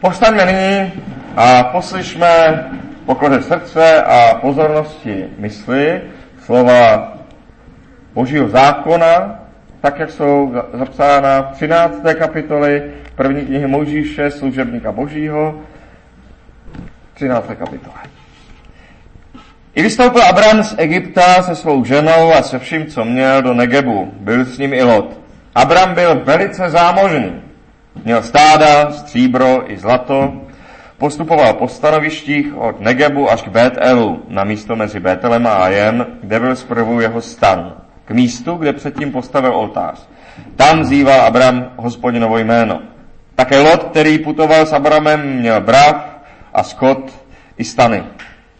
Povstaňme 0.00 0.46
nyní 0.46 0.92
a 1.36 1.62
poslyšme 1.62 2.64
pokoře 3.06 3.42
srdce 3.42 4.02
a 4.02 4.34
pozornosti 4.34 5.24
mysli 5.38 6.00
slova 6.44 7.12
Božího 8.14 8.48
zákona, 8.48 9.40
tak, 9.80 9.98
jak 9.98 10.10
jsou 10.10 10.54
zapsána 10.72 11.42
v 11.42 11.52
13. 11.52 12.02
kapitoli 12.18 12.82
první 13.14 13.46
knihy 13.46 13.66
Mojžíše, 13.66 14.30
služebníka 14.30 14.92
Božího, 14.92 15.60
13. 17.14 17.46
kapitole. 17.46 17.96
I 19.74 19.82
vystoupil 19.82 20.22
Abraham 20.22 20.62
z 20.62 20.74
Egypta 20.78 21.42
se 21.42 21.54
svou 21.54 21.84
ženou 21.84 22.32
a 22.32 22.42
se 22.42 22.58
vším, 22.58 22.86
co 22.86 23.04
měl 23.04 23.42
do 23.42 23.54
Negebu. 23.54 24.12
Byl 24.20 24.44
s 24.44 24.58
ním 24.58 24.74
i 24.74 24.82
Lot. 24.82 25.20
Abram 25.54 25.94
byl 25.94 26.20
velice 26.24 26.70
zámožný. 26.70 27.45
Měl 28.04 28.22
stáda, 28.22 28.90
stříbro 28.92 29.72
i 29.72 29.78
zlato. 29.78 30.32
Postupoval 30.98 31.54
po 31.54 31.68
stanovištích 31.68 32.56
od 32.56 32.80
Negebu 32.80 33.30
až 33.30 33.42
k 33.42 33.48
Betelu, 33.48 34.22
na 34.28 34.44
místo 34.44 34.76
mezi 34.76 35.00
Betelem 35.00 35.46
a 35.46 35.50
Ajem, 35.50 36.06
kde 36.22 36.40
byl 36.40 36.56
zprvu 36.56 37.00
jeho 37.00 37.20
stan. 37.20 37.74
K 38.04 38.10
místu, 38.10 38.54
kde 38.54 38.72
předtím 38.72 39.12
postavil 39.12 39.56
oltář. 39.56 40.08
Tam 40.56 40.84
zýval 40.84 41.20
Abram 41.20 41.72
hospodinovo 41.76 42.38
jméno. 42.38 42.80
Také 43.34 43.60
Lot, 43.60 43.84
který 43.84 44.18
putoval 44.18 44.66
s 44.66 44.72
Abramem, 44.72 45.38
měl 45.38 45.60
brav 45.60 46.20
a 46.54 46.62
skot 46.62 47.12
i 47.58 47.64
stany. 47.64 48.02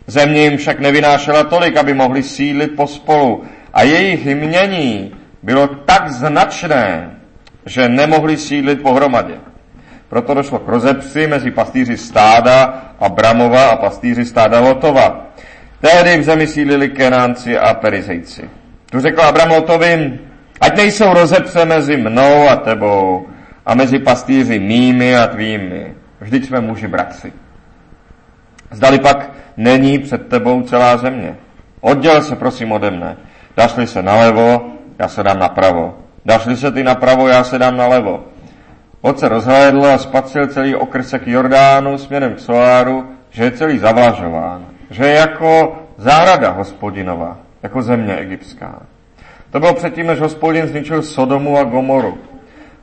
Země 0.06 0.42
jim 0.42 0.56
však 0.56 0.80
nevynášela 0.80 1.44
tolik, 1.44 1.76
aby 1.76 1.94
mohli 1.94 2.22
sídlit 2.22 2.76
pospolu 2.76 3.44
a 3.74 3.82
jejich 3.82 4.26
jmění 4.26 5.14
bylo 5.42 5.66
tak 5.66 6.08
značné, 6.08 7.15
že 7.66 7.88
nemohli 7.88 8.36
sídlit 8.36 8.82
pohromadě. 8.82 9.34
Proto 10.08 10.34
došlo 10.34 10.58
k 10.58 10.68
rozepsi 10.68 11.26
mezi 11.26 11.50
pastýři 11.50 11.96
stáda 11.96 12.82
a 13.00 13.08
Bramova 13.08 13.68
a 13.68 13.76
pastýři 13.76 14.24
stáda 14.24 14.60
Lotova. 14.60 15.26
Tehdy 15.80 16.18
v 16.18 16.22
zemi 16.22 16.46
sídlili 16.46 16.88
Kenánci 16.88 17.58
a 17.58 17.74
Perizejci. 17.74 18.50
Tu 18.90 19.00
řekl 19.00 19.22
Abram 19.22 19.50
Lotovi, 19.50 20.18
ať 20.60 20.76
nejsou 20.76 21.14
rozepse 21.14 21.64
mezi 21.64 21.96
mnou 21.96 22.48
a 22.48 22.56
tebou 22.56 23.26
a 23.66 23.74
mezi 23.74 23.98
pastýři 23.98 24.58
mými 24.58 25.16
a 25.16 25.26
tvými. 25.26 25.94
Vždyť 26.20 26.46
jsme 26.46 26.60
muži 26.60 26.88
bratři. 26.88 27.32
Zdali 28.70 28.98
pak 28.98 29.30
není 29.56 29.98
před 29.98 30.28
tebou 30.28 30.62
celá 30.62 30.96
země. 30.96 31.36
Odděl 31.80 32.22
se 32.22 32.36
prosím 32.36 32.72
ode 32.72 32.90
mne. 32.90 33.16
Dašli 33.56 33.86
se 33.86 34.02
nalevo, 34.02 34.72
já 34.98 35.08
se 35.08 35.22
dám 35.22 35.38
napravo. 35.38 36.05
Dašli 36.26 36.56
se 36.56 36.70
ty 36.70 36.84
napravo, 36.84 37.28
já 37.28 37.44
se 37.44 37.58
dám 37.58 37.76
nalevo. 37.76 38.24
Od 39.00 39.18
se 39.18 39.28
rozhlédl 39.28 39.86
a 39.86 39.98
spatřil 39.98 40.46
celý 40.46 40.74
okrsek 40.74 41.26
Jordánu 41.26 41.98
směrem 41.98 42.34
k 42.34 42.40
Soáru, 42.40 43.06
že 43.30 43.44
je 43.44 43.50
celý 43.50 43.78
zavlažován, 43.78 44.66
že 44.90 45.06
je 45.06 45.14
jako 45.14 45.76
zahrada 45.96 46.50
hospodinova, 46.50 47.38
jako 47.62 47.82
země 47.82 48.16
egyptská. 48.16 48.82
To 49.50 49.60
bylo 49.60 49.74
předtím, 49.74 50.06
než 50.06 50.20
hospodin 50.20 50.66
zničil 50.66 51.02
Sodomu 51.02 51.58
a 51.58 51.64
Gomoru. 51.64 52.18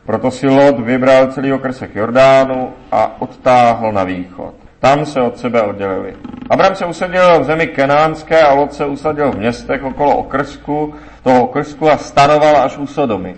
Proto 0.06 0.32
si 0.32 0.48
Lot 0.48 0.80
vybral 0.80 1.28
celý 1.28 1.54
okrsek 1.54 1.96
Jordánu 1.96 2.70
a 2.92 3.22
odtáhl 3.22 3.92
na 3.92 4.04
východ. 4.04 4.63
Tam 4.84 5.06
se 5.06 5.22
od 5.22 5.38
sebe 5.38 5.62
oddělili. 5.62 6.14
Abram 6.50 6.76
se 6.76 6.86
usadil 6.86 7.40
v 7.40 7.44
zemi 7.44 7.68
kenánské 7.68 8.42
a 8.42 8.54
Lot 8.54 8.74
se 8.74 8.86
usadil 8.86 9.32
v 9.32 9.38
městech 9.38 9.84
okolo 9.84 10.18
okrsku, 10.18 10.94
toho 11.24 11.44
okrsku 11.44 11.92
a 11.92 11.98
stanoval 11.98 12.58
až 12.58 12.78
u 12.78 12.88
Sodomy. 12.88 13.36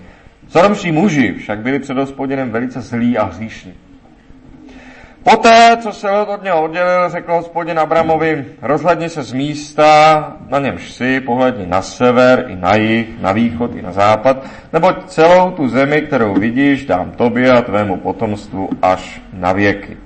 Sodomští 0.47 0.91
muži 0.91 1.33
však 1.33 1.59
byli 1.59 1.79
před 1.79 1.97
hospodinem 1.97 2.51
velice 2.51 2.81
zlí 2.81 3.17
a 3.17 3.23
hříšní. 3.23 3.73
Poté, 5.23 5.77
co 5.77 5.91
se 5.91 6.09
Lot 6.09 6.29
od 6.29 6.43
něho 6.43 6.63
oddělil, 6.63 7.09
řekl 7.09 7.33
hospodin 7.33 7.79
Abramovi, 7.79 8.45
rozhledni 8.61 9.09
se 9.09 9.23
z 9.23 9.33
místa, 9.33 10.33
na 10.49 10.59
němž 10.59 10.91
si, 10.91 11.19
pohledni 11.19 11.65
na 11.65 11.81
sever 11.81 12.45
i 12.47 12.55
na 12.55 12.75
jih, 12.75 13.21
na 13.21 13.31
východ 13.31 13.75
i 13.75 13.81
na 13.81 13.91
západ, 13.91 14.37
neboť 14.73 14.95
celou 15.05 15.51
tu 15.51 15.67
zemi, 15.69 16.01
kterou 16.01 16.33
vidíš, 16.33 16.85
dám 16.85 17.11
tobě 17.11 17.51
a 17.51 17.61
tvému 17.61 17.97
potomstvu 17.97 18.69
až 18.81 19.21
na 19.33 19.53
věky 19.53 19.97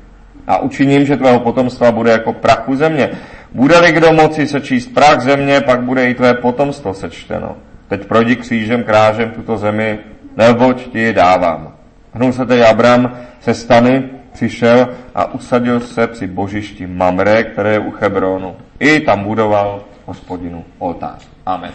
a 0.49 0.57
učiním, 0.57 1.05
že 1.05 1.17
tvého 1.17 1.39
potomstva 1.39 1.91
bude 1.91 2.11
jako 2.11 2.33
prachu 2.33 2.75
země. 2.75 3.09
Bude-li 3.53 3.91
kdo 3.91 4.13
moci 4.13 4.47
sečíst 4.47 4.93
prach 4.93 5.21
země, 5.21 5.61
pak 5.61 5.81
bude 5.81 6.09
i 6.09 6.13
tvé 6.13 6.33
potomstvo 6.33 6.93
sečteno. 6.93 7.55
Teď 7.87 8.05
projdi 8.05 8.35
křížem 8.35 8.83
krážem 8.83 9.31
tuto 9.31 9.57
zemi, 9.57 9.99
neboť 10.37 10.91
ti 10.91 10.99
ji 10.99 11.13
dávám. 11.13 11.73
Hnul 12.13 12.33
se 12.33 12.45
tedy 12.45 12.63
Abram 12.63 13.17
se 13.39 13.53
stany, 13.53 14.03
přišel 14.33 14.89
a 15.15 15.33
usadil 15.33 15.79
se 15.79 16.07
při 16.07 16.27
božišti 16.27 16.87
Mamre, 16.87 17.43
které 17.43 17.71
je 17.71 17.79
u 17.79 17.93
Hebronu. 17.99 18.55
I 18.79 18.99
tam 18.99 19.23
budoval 19.23 19.81
hospodinu 20.05 20.63
oltář. 20.79 21.27
Amen. 21.45 21.71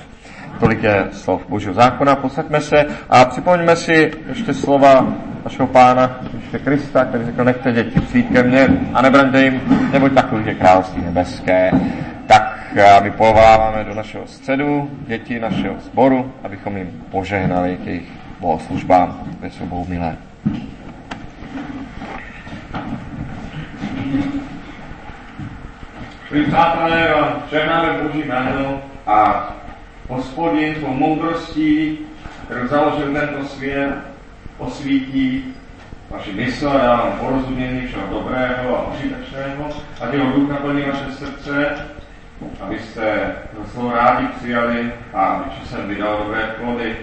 Tolik 0.60 0.82
je 0.82 1.09
slov 1.12 1.47
Božího 1.48 1.75
zákona. 1.75 2.16
Posaďme 2.16 2.60
se 2.60 2.87
a 3.10 3.25
připomeňme 3.25 3.76
si 3.76 4.12
ještě 4.28 4.54
slova 4.54 5.06
našeho 5.44 5.69
pána 5.69 6.19
ještě 6.38 6.59
Krista, 6.59 7.04
který 7.04 7.25
řekl, 7.25 7.44
nechte 7.44 7.72
děti 7.72 8.00
přijít 8.00 8.28
ke 8.32 8.42
mně 8.42 8.69
a 8.94 9.03
nebraňte 9.03 9.42
jim, 9.42 9.60
neboť 9.92 10.12
takový 10.12 10.47
je 10.47 10.54
království 10.54 11.03
nebeské. 11.03 11.70
Tak 12.26 12.76
my 13.03 13.10
povoláváme 13.10 13.84
do 13.84 13.94
našeho 13.94 14.26
středu 14.26 14.91
děti 15.06 15.41
našeho 15.41 15.75
sboru, 15.81 16.32
abychom 16.42 16.76
jim 16.76 17.04
požehnali 17.10 17.76
k 17.76 17.86
jejich 17.86 18.09
bohoslužbám, 18.41 19.21
které 19.36 19.50
jsou 19.50 19.66
Bohu 19.66 19.86
milé. 19.88 20.16
Přátelé, 26.48 27.15
žehnáme 27.50 27.88
Boží 28.03 28.19
jméno 28.19 28.81
a 29.06 29.48
hospodin 30.09 30.75
svou 30.75 30.94
moudrostí, 30.94 31.98
kterou 32.44 32.66
založil 32.66 33.12
tento 33.12 33.44
svět, 33.44 33.94
osvítí 34.59 35.54
vaši 36.10 36.32
mysl 36.32 36.69
a 36.69 36.78
dá 36.78 36.97
vám 36.97 37.12
porozumění 37.19 37.87
všeho 37.87 38.06
dobrého 38.10 38.78
a 38.78 38.92
užitečného, 38.94 39.70
a 40.00 40.06
jeho 40.12 40.32
duch 40.32 40.50
naplní 40.50 40.82
vaše 40.82 41.12
srdce, 41.12 41.76
abyste 42.60 43.34
to 43.56 43.70
slovo 43.70 43.92
rádi 43.92 44.26
přijali 44.26 44.92
a 45.12 45.25
aby 45.25 45.50
časem 45.50 45.88
vydal 45.88 46.19
dobré 46.25 46.42
plody. 46.42 46.97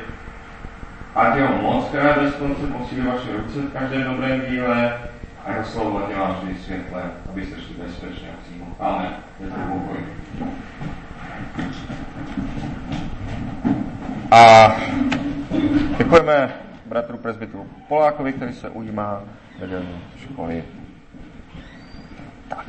Ať 1.16 1.36
jeho 1.36 1.62
moc, 1.62 1.86
která 1.86 2.14
bez 2.14 2.36
konce 2.36 2.68
posílí 2.68 3.02
vaše 3.02 3.32
ruce 3.32 3.60
v 3.60 3.74
každém 3.74 4.04
dobrém 4.04 4.42
díle 4.50 5.00
a 5.46 5.52
jeho 5.52 5.66
slovo 5.66 6.06
ať 6.06 6.16
vám 6.18 6.36
vždy 6.42 6.56
světle, 6.64 7.02
abyste 7.30 7.62
šli 7.62 7.74
bezpečně 7.84 8.28
a 8.30 8.44
přímo. 8.44 8.66
Amen. 8.80 9.12
Je 9.40 9.48
to 9.48 9.56
pokoj. 9.56 9.98
A 14.32 14.76
děkujeme 15.98 16.54
bratru 16.86 17.18
prezbytru 17.18 17.70
Polákovi, 17.88 18.34
který 18.34 18.54
se 18.54 18.70
ujímá 18.70 19.24
vedelní 19.60 20.02
školy. 20.24 20.64
Tak. 22.48 22.66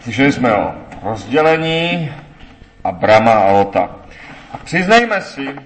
Slyšeli 0.00 0.32
jsme 0.32 0.54
o 0.54 0.74
rozdělení 1.02 2.12
Abrama 2.84 3.32
a 3.32 3.50
Lota. 3.50 3.96
A 4.52 4.56
přiznejme 4.56 5.20
si, 5.20 5.56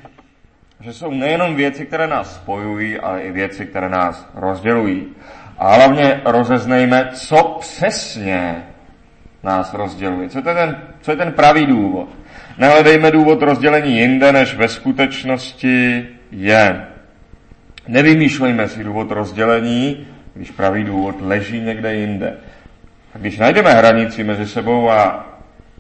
že 0.81 0.93
jsou 0.93 1.11
nejenom 1.11 1.57
věci, 1.57 1.87
které 1.87 2.07
nás 2.07 2.35
spojují, 2.35 2.99
ale 2.99 3.23
i 3.23 3.33
věci, 3.33 3.67
které 3.67 3.89
nás 3.89 4.29
rozdělují. 4.35 5.07
A 5.59 5.75
hlavně 5.75 6.21
rozeznejme, 6.25 7.11
co 7.13 7.57
přesně 7.61 8.67
nás 9.43 9.75
rozděluje. 9.75 10.29
Co 10.29 10.39
je 10.39 10.43
ten, 10.43 10.83
co 11.01 11.11
je 11.11 11.17
ten 11.17 11.33
pravý 11.33 11.67
důvod? 11.67 12.09
Nehledejme 12.59 13.11
důvod 13.11 13.43
rozdělení 13.43 13.99
jinde, 13.99 14.33
než 14.33 14.55
ve 14.55 14.69
skutečnosti 14.69 16.07
je. 16.31 16.87
Nevymýšlejme 17.89 18.69
si 18.69 18.85
důvod 18.85 19.11
rozdělení, 19.11 20.07
když 20.35 20.51
pravý 20.51 20.85
důvod 20.85 21.17
leží 21.21 21.61
někde 21.61 21.95
jinde. 21.95 22.35
A 23.15 23.19
když 23.19 23.39
najdeme 23.39 23.75
hranici 23.75 24.25
mezi 24.25 24.47
sebou 24.47 24.91
a 24.91 25.27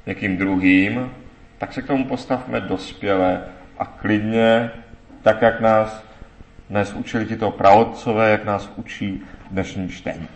někým 0.07 0.37
druhým, 0.37 1.11
tak 1.59 1.73
se 1.73 1.83
k 1.83 1.87
tomu 1.87 2.05
postavme 2.05 2.61
dospěle 2.61 3.41
a 3.79 3.85
klidně, 3.85 4.71
tak 5.23 5.43
jak 5.43 5.61
nás 5.61 6.05
dnes 6.71 6.93
učili 6.93 7.27
tito 7.27 7.51
pravodcové, 7.51 8.31
jak 8.31 8.45
nás 8.45 8.71
učí 8.77 9.23
dnešní 9.51 9.89
čtení. 9.89 10.29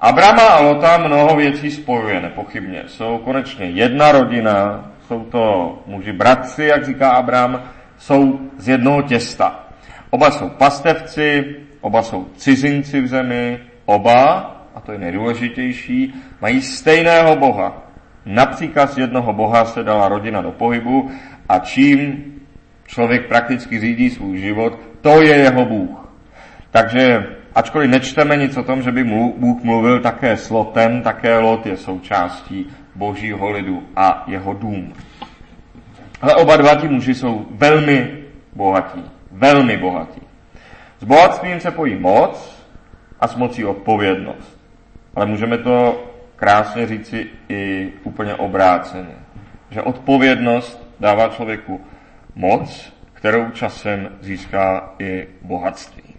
Abrama 0.00 0.42
a 0.42 0.60
Lota 0.60 0.98
mnoho 0.98 1.36
věcí 1.36 1.70
spojuje, 1.70 2.20
nepochybně. 2.20 2.82
Jsou 2.86 3.18
konečně 3.18 3.66
jedna 3.66 4.12
rodina, 4.12 4.84
jsou 5.06 5.24
to 5.24 5.78
muži 5.86 6.12
bratři, 6.12 6.64
jak 6.64 6.84
říká 6.84 7.10
Abram, 7.10 7.62
jsou 7.98 8.40
z 8.58 8.68
jednoho 8.68 9.02
těsta. 9.02 9.60
Oba 10.10 10.30
jsou 10.30 10.48
pastevci, 10.48 11.56
oba 11.80 12.02
jsou 12.02 12.26
cizinci 12.36 13.00
v 13.00 13.06
zemi, 13.06 13.58
oba, 13.84 14.52
a 14.74 14.80
to 14.80 14.92
je 14.92 14.98
nejdůležitější, 14.98 16.14
mají 16.40 16.62
stejného 16.62 17.36
Boha. 17.36 17.82
Na 18.26 18.46
příkaz 18.46 18.98
jednoho 18.98 19.32
Boha 19.32 19.64
se 19.64 19.82
dala 19.82 20.08
rodina 20.08 20.42
do 20.42 20.52
pohybu 20.52 21.10
a 21.48 21.58
čím 21.58 22.24
člověk 22.86 23.28
prakticky 23.28 23.80
řídí 23.80 24.10
svůj 24.10 24.38
život, 24.38 24.78
to 25.00 25.22
je 25.22 25.36
jeho 25.36 25.64
Bůh. 25.64 26.08
Takže 26.70 27.26
ačkoliv 27.56 27.90
nečteme 27.90 28.36
nic 28.36 28.56
o 28.56 28.62
tom, 28.62 28.82
že 28.82 28.92
by 28.92 29.04
Bůh 29.36 29.62
mluvil 29.62 30.00
také 30.00 30.36
s 30.36 30.50
Lotem, 30.50 31.02
také 31.02 31.38
Lot 31.38 31.66
je 31.66 31.76
součástí 31.76 32.66
božího 32.94 33.50
lidu 33.50 33.82
a 33.96 34.24
jeho 34.26 34.54
dům. 34.54 34.92
Ale 36.20 36.34
oba 36.34 36.56
dva 36.56 36.74
ti 36.74 36.88
muži 36.88 37.14
jsou 37.14 37.46
velmi 37.50 38.24
bohatí. 38.52 39.04
Velmi 39.32 39.76
bohatí. 39.76 40.20
S 41.00 41.04
bohatstvím 41.04 41.60
se 41.60 41.70
pojí 41.70 41.96
moc 41.96 42.64
a 43.20 43.28
s 43.28 43.36
mocí 43.36 43.64
odpovědnost. 43.64 44.60
Ale 45.14 45.26
můžeme 45.26 45.58
to 45.58 46.04
krásně 46.36 46.86
říci 46.86 47.26
i 47.48 47.92
úplně 48.04 48.34
obráceně. 48.34 49.16
Že 49.70 49.82
odpovědnost 49.82 50.92
dává 51.00 51.28
člověku 51.28 51.80
moc, 52.34 52.92
kterou 53.12 53.50
časem 53.50 54.08
získá 54.20 54.94
i 54.98 55.26
bohatství. 55.42 56.15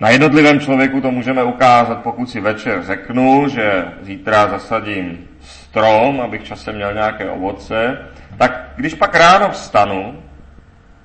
Na 0.00 0.08
jednotlivém 0.08 0.60
člověku 0.60 1.00
to 1.00 1.10
můžeme 1.10 1.44
ukázat, 1.44 2.02
pokud 2.02 2.30
si 2.30 2.40
večer 2.40 2.82
řeknu, 2.82 3.48
že 3.48 3.84
zítra 4.02 4.48
zasadím 4.48 5.28
strom, 5.40 6.20
abych 6.20 6.44
časem 6.44 6.74
měl 6.74 6.94
nějaké 6.94 7.30
ovoce, 7.30 7.98
tak 8.38 8.72
když 8.76 8.94
pak 8.94 9.14
ráno 9.14 9.50
vstanu 9.50 10.14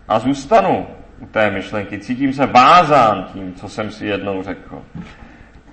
a 0.08 0.20
zůstanu 0.20 0.88
u 1.20 1.26
té 1.26 1.52
myšlenky, 1.52 2.00
cítím 2.00 2.34
se 2.34 2.46
vázán 2.46 3.28
tím, 3.34 3.54
co 3.54 3.70
jsem 3.70 3.92
si 3.92 4.06
jednou 4.06 4.44
řekl. 4.44 4.82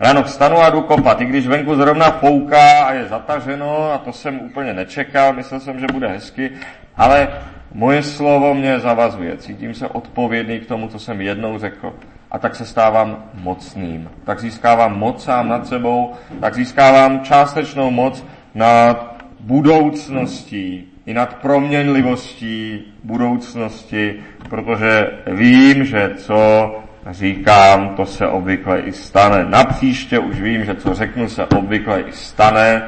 Ráno 0.00 0.22
vstanu 0.22 0.58
a 0.58 0.70
jdu 0.70 0.82
kopat, 0.82 1.20
i 1.20 1.24
když 1.24 1.46
venku 1.46 1.74
zrovna 1.74 2.10
fouká 2.10 2.84
a 2.84 2.92
je 2.92 3.04
zataženo 3.04 3.92
a 3.92 3.98
to 3.98 4.12
jsem 4.12 4.40
úplně 4.40 4.74
nečekal, 4.74 5.32
myslel 5.32 5.60
jsem, 5.60 5.80
že 5.80 5.86
bude 5.92 6.08
hezky, 6.08 6.50
ale 6.96 7.28
moje 7.72 8.02
slovo 8.02 8.54
mě 8.54 8.80
zavazuje, 8.80 9.36
cítím 9.36 9.74
se 9.74 9.88
odpovědný 9.88 10.60
k 10.60 10.66
tomu, 10.66 10.88
co 10.88 10.98
jsem 10.98 11.20
jednou 11.20 11.58
řekl 11.58 11.92
a 12.31 12.38
tak 12.38 12.55
se 12.55 12.67
stávám 12.67 13.25
mocným. 13.34 14.11
Tak 14.25 14.40
získávám 14.40 14.99
moc 14.99 15.25
sám 15.25 15.49
nad 15.49 15.67
sebou, 15.67 16.12
tak 16.40 16.55
získávám 16.55 17.20
částečnou 17.20 17.90
moc 17.90 18.26
nad 18.55 19.17
budoucností 19.40 20.84
i 21.06 21.14
nad 21.14 21.34
proměnlivostí 21.34 22.84
budoucnosti, 23.05 24.14
protože 24.49 25.11
vím, 25.26 25.84
že 25.84 26.11
co 26.17 26.75
říkám, 27.11 27.88
to 27.88 28.06
se 28.06 28.26
obvykle 28.26 28.81
i 28.81 28.93
stane. 28.93 29.44
Napříště 29.49 30.19
už 30.19 30.40
vím, 30.40 30.64
že 30.64 30.75
co 30.75 30.94
řeknu 30.94 31.29
se 31.29 31.46
obvykle 31.46 32.00
i 32.00 32.12
stane, 32.12 32.82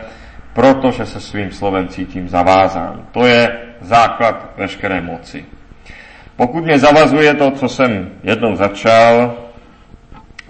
protože 0.52 1.06
se 1.06 1.20
svým 1.20 1.52
slovem 1.52 1.88
cítím 1.88 2.28
zavázán. 2.28 3.06
To 3.12 3.26
je 3.26 3.58
základ 3.80 4.52
veškeré 4.56 5.00
moci. 5.00 5.44
Pokud 6.38 6.64
mě 6.64 6.78
zavazuje 6.78 7.34
to, 7.34 7.50
co 7.50 7.68
jsem 7.68 8.10
jednou 8.22 8.56
začal, 8.56 9.34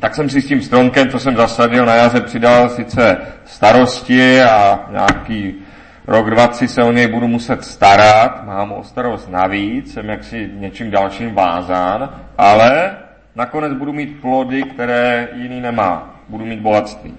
tak 0.00 0.14
jsem 0.14 0.31
si 0.31 0.43
s 0.43 0.46
tím 0.46 0.62
stromkem, 0.62 1.08
co 1.08 1.19
jsem 1.19 1.37
zasadil 1.37 1.87
na 1.87 1.94
jaře, 1.94 2.20
přidal 2.20 2.69
sice 2.69 3.17
starosti 3.44 4.43
a 4.43 4.81
nějaký 4.90 5.55
rok, 6.06 6.31
dva, 6.31 6.46
tři 6.46 6.69
se 6.69 6.82
o 6.82 6.93
něj 6.93 7.06
budu 7.06 7.29
muset 7.29 7.64
starat, 7.64 8.44
mám 8.44 8.73
o 8.73 8.85
starost 8.85 9.31
navíc, 9.31 9.94
jsem 9.94 10.08
jaksi 10.08 10.50
něčím 10.55 10.90
dalším 10.90 11.35
vázán, 11.35 12.11
ale 12.38 12.96
nakonec 13.37 13.73
budu 13.73 13.93
mít 13.93 14.20
plody, 14.20 14.62
které 14.62 15.29
jiný 15.34 15.61
nemá. 15.61 16.14
Budu 16.29 16.44
mít 16.44 16.61
bohatství. 16.61 17.14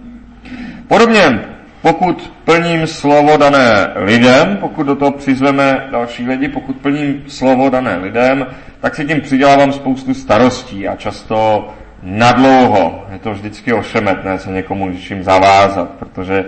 Podobně 0.88 1.40
pokud 1.82 2.34
plním 2.46 2.88
slovo 2.88 3.38
dané 3.38 3.92
lidem, 3.96 4.58
pokud 4.58 4.84
do 4.84 4.96
toho 4.96 5.12
přizveme 5.12 5.88
další 5.92 6.28
lidi, 6.28 6.48
pokud 6.48 6.76
plním 6.76 7.24
slovo 7.28 7.70
dané 7.70 7.98
lidem, 7.98 8.48
tak 8.80 8.96
si 8.96 9.06
tím 9.06 9.22
přidělávám 9.22 9.74
spoustu 9.74 10.14
starostí 10.14 10.88
a 10.88 10.96
často 10.96 11.70
nadlouho. 12.04 13.06
Je 13.12 13.20
to 13.20 13.32
vždycky 13.32 13.74
ošemetné 13.74 14.40
se 14.40 14.52
někomu 14.52 14.90
něčím 14.90 15.24
zavázat, 15.24 15.90
protože 15.90 16.46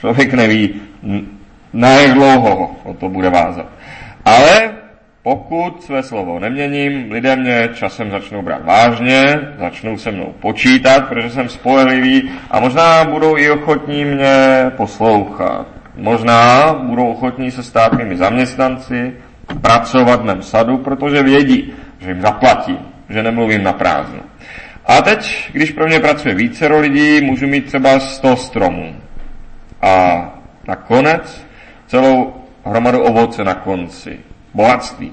člověk 0.00 0.34
neví, 0.34 0.80
na 1.72 1.88
jak 1.88 2.14
dlouho 2.14 2.76
o 2.84 2.94
to 2.94 3.08
bude 3.08 3.30
vázat. 3.30 3.66
Ale 4.24 4.70
pokud 5.24 5.82
své 5.82 6.02
slovo 6.02 6.38
neměním, 6.38 7.12
lidé 7.12 7.36
mě 7.36 7.68
časem 7.74 8.10
začnou 8.10 8.42
brát 8.42 8.64
vážně, 8.64 9.40
začnou 9.58 9.98
se 9.98 10.10
mnou 10.10 10.34
počítat, 10.40 11.08
protože 11.08 11.30
jsem 11.30 11.48
spolehlivý 11.48 12.30
a 12.50 12.60
možná 12.60 13.04
budou 13.04 13.36
i 13.36 13.50
ochotní 13.50 14.04
mě 14.04 14.64
poslouchat. 14.76 15.66
Možná 15.96 16.72
budou 16.74 17.06
ochotní 17.06 17.50
se 17.50 17.62
stát 17.62 17.92
mými 17.92 18.16
zaměstnanci, 18.16 19.12
pracovat 19.60 20.20
v 20.20 20.24
mém 20.24 20.42
sadu, 20.42 20.78
protože 20.78 21.22
vědí, 21.22 21.72
že 22.00 22.08
jim 22.08 22.20
zaplatím, 22.20 22.78
že 23.08 23.22
nemluvím 23.22 23.62
na 23.62 23.72
prázdno. 23.72 24.20
A 24.86 25.02
teď, 25.02 25.50
když 25.52 25.70
pro 25.70 25.86
mě 25.86 26.00
pracuje 26.00 26.34
více 26.34 26.66
lidí, 26.66 27.20
můžu 27.20 27.46
mít 27.46 27.64
třeba 27.66 28.00
100 28.00 28.36
stromů. 28.36 28.96
A 29.82 30.24
nakonec 30.68 31.46
celou 31.86 32.34
hromadu 32.64 33.02
ovoce 33.02 33.44
na 33.44 33.54
konci 33.54 34.18
bohatství. 34.54 35.12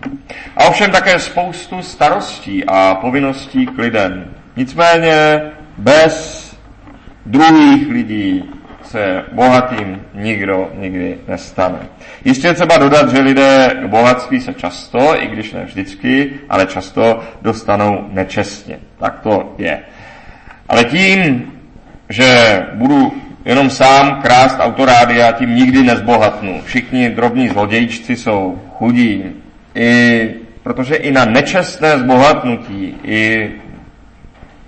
A 0.57 0.63
ovšem 0.63 0.91
také 0.91 1.19
spoustu 1.19 1.81
starostí 1.81 2.65
a 2.65 2.95
povinností 2.95 3.65
k 3.65 3.77
lidem. 3.77 4.25
Nicméně 4.55 5.41
bez 5.77 6.41
druhých 7.25 7.89
lidí 7.89 8.43
se 8.83 9.23
bohatým 9.31 10.01
nikdo 10.13 10.69
nikdy 10.77 11.17
nestane. 11.27 11.79
Jistě 12.25 12.53
třeba 12.53 12.77
dodat, 12.77 13.09
že 13.09 13.21
lidé 13.21 13.77
k 13.83 13.87
bohatství 13.87 14.41
se 14.41 14.53
často, 14.53 15.23
i 15.23 15.27
když 15.27 15.53
ne 15.53 15.65
vždycky, 15.65 16.33
ale 16.49 16.65
často 16.65 17.19
dostanou 17.41 18.09
nečestně. 18.11 18.79
Tak 18.99 19.19
to 19.19 19.55
je. 19.57 19.79
Ale 20.69 20.83
tím, 20.83 21.51
že 22.09 22.61
budu 22.73 23.13
jenom 23.45 23.69
sám 23.69 24.21
krást 24.21 24.57
autorádia, 24.59 25.31
tím 25.31 25.55
nikdy 25.55 25.83
nezbohatnu. 25.83 26.61
Všichni 26.65 27.09
drobní 27.09 27.49
zlodějčci 27.49 28.15
jsou 28.15 28.61
chudí. 28.81 29.23
I, 29.75 30.33
protože 30.63 30.95
i 30.95 31.11
na 31.11 31.25
nečestné 31.25 31.97
zbohatnutí, 31.97 32.97
i 33.03 33.51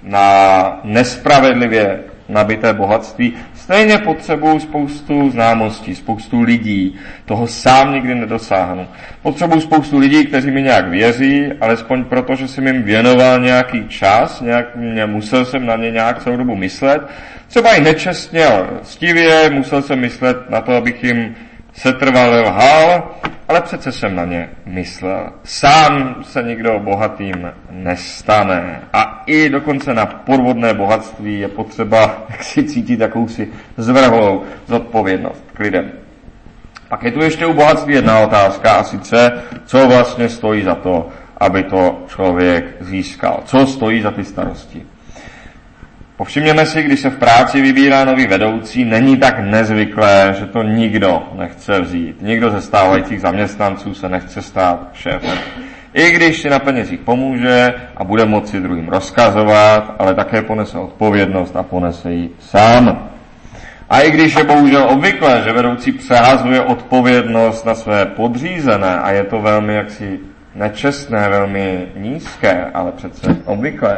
na 0.03 0.79
nespravedlivě 0.83 1.99
nabité 2.29 2.73
bohatství, 2.73 3.33
stejně 3.53 3.97
potřebuju 3.97 4.59
spoustu 4.59 5.29
známostí, 5.29 5.95
spoustu 5.95 6.41
lidí. 6.41 6.95
Toho 7.25 7.47
sám 7.47 7.93
nikdy 7.93 8.15
nedosáhnu. 8.15 8.87
Potřebuju 9.21 9.61
spoustu 9.61 9.97
lidí, 9.97 10.25
kteří 10.25 10.51
mi 10.51 10.61
nějak 10.61 10.87
věří, 10.87 11.51
alespoň 11.61 12.03
proto, 12.03 12.35
že 12.35 12.47
jsem 12.47 12.67
jim 12.67 12.83
věnoval 12.83 13.39
nějaký 13.39 13.87
čas, 13.87 14.41
nějak, 14.41 14.65
musel 15.05 15.45
jsem 15.45 15.65
na 15.65 15.75
ně 15.75 15.91
nějak 15.91 16.23
celou 16.23 16.37
dobu 16.37 16.55
myslet. 16.55 17.01
Třeba 17.47 17.73
i 17.73 17.81
nečestně, 17.81 18.45
stivě, 18.83 19.49
musel 19.49 19.81
jsem 19.81 19.99
myslet 19.99 20.49
na 20.49 20.61
to, 20.61 20.75
abych 20.75 21.03
jim 21.03 21.35
setrvale 21.73 22.41
lhal, 22.41 23.11
ale 23.47 23.61
přece 23.61 23.91
jsem 23.91 24.15
na 24.15 24.25
ně 24.25 24.49
myslel. 24.65 25.31
Sám 25.43 26.15
se 26.21 26.43
nikdo 26.43 26.79
bohatým 26.79 27.51
nestane. 27.69 28.81
A 28.93 29.23
i 29.25 29.49
dokonce 29.49 29.93
na 29.93 30.05
podvodné 30.05 30.73
bohatství 30.73 31.39
je 31.39 31.47
potřeba 31.47 32.25
jak 32.29 32.43
si 32.43 32.63
cítit 32.63 32.99
jakousi 32.99 33.47
zvrhlou 33.77 34.43
zodpovědnost 34.67 35.43
k 35.53 35.59
lidem. 35.59 35.91
Pak 36.89 37.03
je 37.03 37.11
tu 37.11 37.21
ještě 37.21 37.45
u 37.45 37.53
bohatství 37.53 37.93
jedna 37.93 38.19
otázka 38.19 38.71
a 38.71 38.83
sice, 38.83 39.43
co 39.65 39.87
vlastně 39.87 40.29
stojí 40.29 40.63
za 40.63 40.75
to, 40.75 41.09
aby 41.37 41.63
to 41.63 42.03
člověk 42.07 42.65
získal. 42.79 43.39
Co 43.45 43.67
stojí 43.67 44.01
za 44.01 44.11
ty 44.11 44.23
starosti. 44.23 44.85
Povšimněme 46.17 46.65
si, 46.65 46.83
když 46.83 46.99
se 46.99 47.09
v 47.09 47.17
práci 47.17 47.61
vybírá 47.61 48.05
nový 48.05 48.27
vedoucí, 48.27 48.85
není 48.85 49.17
tak 49.17 49.39
nezvyklé, 49.39 50.35
že 50.39 50.45
to 50.45 50.63
nikdo 50.63 51.23
nechce 51.35 51.81
vzít. 51.81 52.21
Nikdo 52.21 52.49
ze 52.49 52.61
stávajících 52.61 53.21
zaměstnanců 53.21 53.93
se 53.93 54.09
nechce 54.09 54.41
stát 54.41 54.89
šéfem. 54.93 55.37
I 55.93 56.11
když 56.11 56.41
si 56.41 56.49
na 56.49 56.59
penězích 56.59 56.99
pomůže 56.99 57.73
a 57.97 58.03
bude 58.03 58.25
moci 58.25 58.59
druhým 58.59 58.87
rozkazovat, 58.87 59.95
ale 59.99 60.15
také 60.15 60.41
ponese 60.41 60.77
odpovědnost 60.77 61.55
a 61.55 61.63
ponese 61.63 62.11
ji 62.11 62.29
sám. 62.39 63.09
A 63.89 64.01
i 64.01 64.11
když 64.11 64.35
je 64.35 64.43
bohužel 64.43 64.89
obvyklé, 64.89 65.41
že 65.45 65.53
vedoucí 65.53 65.91
přehazuje 65.91 66.61
odpovědnost 66.61 67.65
na 67.65 67.75
své 67.75 68.05
podřízené 68.05 68.99
a 68.99 69.11
je 69.11 69.23
to 69.23 69.41
velmi 69.41 69.75
jaksi 69.75 70.19
nečestné, 70.55 71.29
velmi 71.29 71.85
nízké, 71.95 72.65
ale 72.73 72.91
přece 72.91 73.35
obvyklé, 73.45 73.97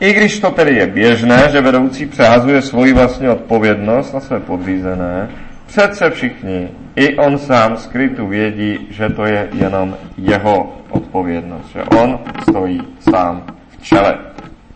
i 0.00 0.12
když 0.12 0.40
to 0.40 0.50
tedy 0.50 0.74
je 0.74 0.86
běžné, 0.86 1.48
že 1.52 1.60
vedoucí 1.60 2.06
přehazuje 2.06 2.62
svoji 2.62 2.92
vlastní 2.92 3.28
odpovědnost 3.28 4.12
na 4.14 4.20
své 4.20 4.40
podřízené, 4.40 5.28
přece 5.66 6.10
všichni, 6.10 6.68
i 6.96 7.16
on 7.16 7.38
sám 7.38 7.76
skrytu 7.76 8.26
vědí, 8.26 8.78
že 8.90 9.08
to 9.08 9.24
je 9.24 9.48
jenom 9.52 9.96
jeho 10.18 10.76
odpovědnost, 10.90 11.72
že 11.72 11.82
on 11.82 12.18
stojí 12.42 12.80
sám 13.00 13.42
v 13.68 13.82
čele. 13.82 14.18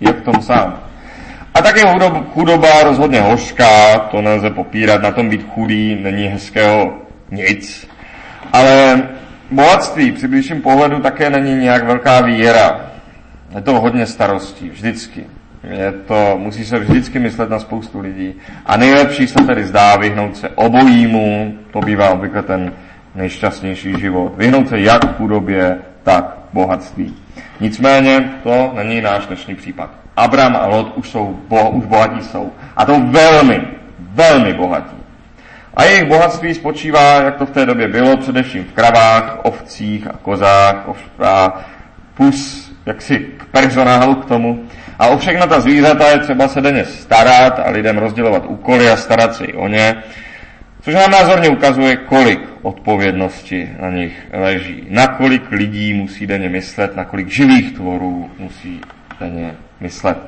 Je 0.00 0.12
v 0.12 0.22
tom 0.22 0.42
sám. 0.42 0.80
A 1.54 1.62
také 1.62 1.82
chudoba 2.32 2.82
rozhodně 2.84 3.20
hořká, 3.20 3.98
to 3.98 4.22
nelze 4.22 4.50
popírat, 4.50 5.02
na 5.02 5.10
tom 5.10 5.28
být 5.28 5.46
chudý 5.54 5.98
není 6.02 6.26
hezkého 6.26 6.94
nic. 7.30 7.88
Ale 8.52 9.02
bohatství 9.50 10.12
při 10.12 10.28
blížším 10.28 10.62
pohledu 10.62 11.00
také 11.00 11.30
není 11.30 11.54
nějak 11.54 11.84
velká 11.84 12.20
víra. 12.20 12.93
Je 13.54 13.60
to 13.60 13.80
hodně 13.80 14.06
starostí, 14.06 14.70
vždycky. 14.70 15.24
Je 15.70 15.92
to, 15.92 16.34
musí 16.38 16.64
se 16.64 16.78
vždycky 16.78 17.18
myslet 17.18 17.50
na 17.50 17.58
spoustu 17.58 18.00
lidí. 18.00 18.34
A 18.66 18.76
nejlepší 18.76 19.26
se 19.26 19.44
tedy 19.46 19.64
zdá 19.64 19.96
vyhnout 19.96 20.36
se 20.36 20.48
obojímu, 20.48 21.58
to 21.72 21.80
bývá 21.80 22.10
obvykle 22.10 22.42
ten 22.42 22.72
nejšťastnější 23.14 24.00
život. 24.00 24.32
Vyhnout 24.36 24.68
se 24.68 24.80
jak 24.80 25.16
chudobě, 25.16 25.78
tak 26.02 26.36
bohatství. 26.52 27.16
Nicméně 27.60 28.30
to 28.42 28.72
není 28.74 29.00
náš 29.00 29.26
dnešní 29.26 29.54
případ. 29.54 29.90
Abram 30.16 30.56
a 30.56 30.66
Lot 30.66 30.92
už, 30.96 31.10
jsou, 31.10 31.40
bo, 31.48 31.70
už 31.70 31.84
bohatí 31.84 32.22
jsou. 32.22 32.52
A 32.76 32.84
to 32.84 33.00
velmi, 33.00 33.60
velmi 33.98 34.54
bohatí. 34.54 34.96
A 35.74 35.84
jejich 35.84 36.04
bohatství 36.04 36.54
spočívá, 36.54 37.22
jak 37.22 37.36
to 37.36 37.46
v 37.46 37.50
té 37.50 37.66
době 37.66 37.88
bylo, 37.88 38.16
především 38.16 38.64
v 38.64 38.72
kravách, 38.72 39.38
ovcích 39.42 40.06
a 40.06 40.12
kozách 40.22 40.88
a 41.24 41.60
plus 42.14 42.63
jaksi 42.86 43.18
k 43.36 43.44
personálu 43.44 44.14
k 44.14 44.24
tomu. 44.24 44.64
A 44.98 45.06
o 45.06 45.18
všechna 45.18 45.46
ta 45.46 45.60
zvířata 45.60 46.08
je 46.08 46.18
třeba 46.18 46.48
se 46.48 46.60
denně 46.60 46.84
starat 46.84 47.60
a 47.64 47.70
lidem 47.70 47.98
rozdělovat 47.98 48.44
úkoly 48.46 48.90
a 48.90 48.96
starat 48.96 49.34
se 49.34 49.44
i 49.44 49.52
o 49.52 49.68
ně, 49.68 49.96
což 50.80 50.94
nám 50.94 51.10
názorně 51.10 51.48
ukazuje, 51.48 51.96
kolik 51.96 52.48
odpovědnosti 52.62 53.70
na 53.80 53.90
nich 53.90 54.26
leží, 54.32 54.86
na 54.90 55.06
kolik 55.06 55.50
lidí 55.50 55.94
musí 55.94 56.26
denně 56.26 56.48
myslet, 56.48 56.96
na 56.96 57.04
kolik 57.04 57.28
živých 57.28 57.72
tvorů 57.72 58.30
musí 58.38 58.80
denně 59.20 59.54
myslet. 59.80 60.18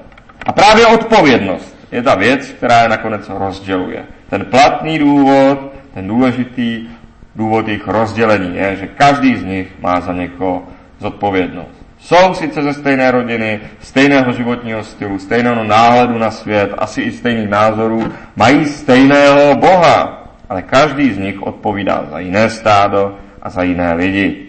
A 0.47 0.53
právě 0.53 0.87
odpovědnost 0.87 1.77
je 1.93 2.03
ta 2.03 2.15
věc, 2.15 2.49
která 2.49 2.83
je 2.83 2.89
nakonec 2.89 3.29
rozděluje. 3.29 4.05
Ten 4.31 4.45
platný 4.45 4.99
důvod, 4.99 5.73
ten 5.95 6.09
důležitý 6.09 6.89
důvod 7.37 7.69
jejich 7.69 7.89
rozdělení 7.89 8.57
je, 8.57 8.77
že 8.77 8.87
každý 8.87 9.37
z 9.37 9.45
nich 9.45 9.69
má 9.81 10.01
za 10.01 10.13
někoho 10.13 10.63
zodpovědnost. 10.99 11.76
Jsou 12.07 12.35
sice 12.35 12.63
ze 12.63 12.75
stejné 12.75 13.11
rodiny, 13.11 13.61
stejného 13.81 14.33
životního 14.33 14.85
stylu, 14.85 15.19
stejného 15.19 15.65
náhledu 15.65 16.19
na 16.19 16.31
svět, 16.31 16.75
asi 16.79 17.03
i 17.03 17.13
stejných 17.13 17.49
názorů, 17.49 18.13
mají 18.37 18.65
stejného 18.65 19.57
Boha, 19.57 20.29
ale 20.49 20.63
každý 20.63 21.13
z 21.13 21.19
nich 21.19 21.43
odpovídá 21.43 22.07
za 22.11 22.19
jiné 22.19 22.51
stádo 22.51 23.19
a 23.43 23.51
za 23.51 23.63
jiné 23.63 23.95
lidi. 23.95 24.47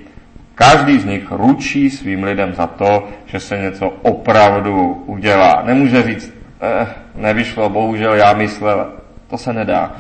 Každý 0.56 1.00
z 1.00 1.06
nich 1.06 1.32
ručí 1.32 1.90
svým 1.90 2.24
lidem 2.24 2.54
za 2.54 2.68
to, 2.68 3.08
že 3.26 3.40
se 3.40 3.58
něco 3.58 3.90
opravdu 3.90 5.04
udělá. 5.06 5.62
Nemůže 5.66 6.04
říct, 6.04 6.34
eh, 6.62 6.88
nevyšlo, 7.16 7.70
bohužel 7.70 8.14
já 8.14 8.34
myslel, 8.34 8.88
to 9.28 9.38
se 9.38 9.54
nedá. 9.54 9.92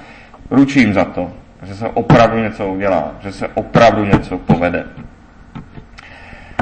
Ručím 0.51 0.93
za 0.93 1.05
to, 1.05 1.31
že 1.63 1.75
se 1.75 1.87
opravdu 1.87 2.37
něco 2.37 2.67
udělá, 2.67 3.11
že 3.21 3.31
se 3.31 3.47
opravdu 3.47 4.05
něco 4.05 4.37
povede. 4.37 4.85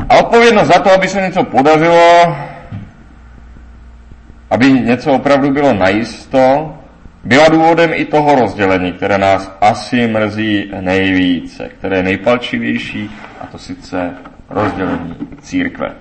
A 0.09 0.17
odpovědnost 0.17 0.67
za 0.67 0.79
to, 0.79 0.91
aby 0.91 1.07
se 1.07 1.21
něco 1.21 1.43
podařilo, 1.43 2.35
aby 4.51 4.71
něco 4.71 5.13
opravdu 5.13 5.51
bylo 5.51 5.74
najisto, 5.74 6.74
byla 7.24 7.50
důvodem 7.50 7.91
i 7.93 8.05
toho 8.05 8.35
rozdělení, 8.35 8.91
které 8.91 9.17
nás 9.17 9.51
asi 9.62 10.07
mrzí 10.07 10.71
nejvíce, 10.81 11.69
které 11.69 11.97
je 11.97 12.03
nejpalčivější, 12.03 13.12
a 13.41 13.45
to 13.45 13.57
sice 13.57 14.13
rozdělení 14.50 15.15
církve. 15.41 15.91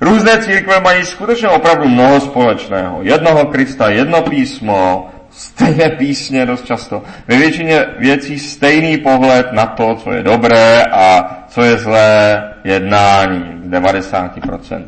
Různé 0.00 0.38
církve 0.38 0.80
mají 0.80 1.04
skutečně 1.04 1.48
opravdu 1.48 1.88
mnoho 1.88 2.20
společného. 2.20 2.98
Jednoho 3.02 3.46
Krista, 3.46 3.90
jedno 3.90 4.22
písmo, 4.22 5.10
stejné 5.30 5.90
písně 5.90 6.46
dost 6.46 6.64
často. 6.64 7.02
Ve 7.28 7.36
většině 7.36 7.86
věcí 7.98 8.38
stejný 8.38 8.98
pohled 8.98 9.52
na 9.52 9.66
to, 9.66 9.94
co 9.94 10.12
je 10.12 10.22
dobré 10.22 10.84
a 10.92 11.36
co 11.48 11.62
je 11.62 11.78
zlé 11.78 12.49
jednání, 12.64 13.44
90%. 13.68 14.82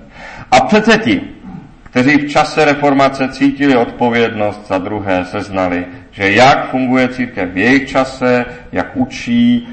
A 0.51 0.61
přece 0.61 0.99
ti, 0.99 1.21
kteří 1.83 2.17
v 2.17 2.31
čase 2.31 2.65
reformace 2.65 3.29
cítili 3.29 3.77
odpovědnost 3.77 4.69
za 4.69 4.79
druhé, 4.79 5.25
seznali, 5.25 5.87
že 6.11 6.33
jak 6.33 6.71
funguje 6.71 7.09
církev 7.09 7.51
v 7.53 7.57
jejich 7.57 7.89
čase, 7.89 8.45
jak 8.73 8.97
učí, 8.97 9.69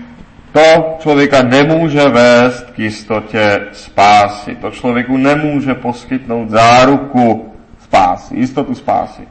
to 0.51 0.97
člověka 0.99 1.43
nemůže 1.43 2.09
vést 2.09 2.71
k 2.71 2.79
jistotě 2.79 3.59
spásy. 3.71 4.55
To 4.55 4.71
člověku 4.71 5.17
nemůže 5.17 5.73
poskytnout 5.73 6.49
záruku 6.49 7.53
spásy, 7.79 8.35
jistotu 8.35 8.75
spásy. 8.75 9.21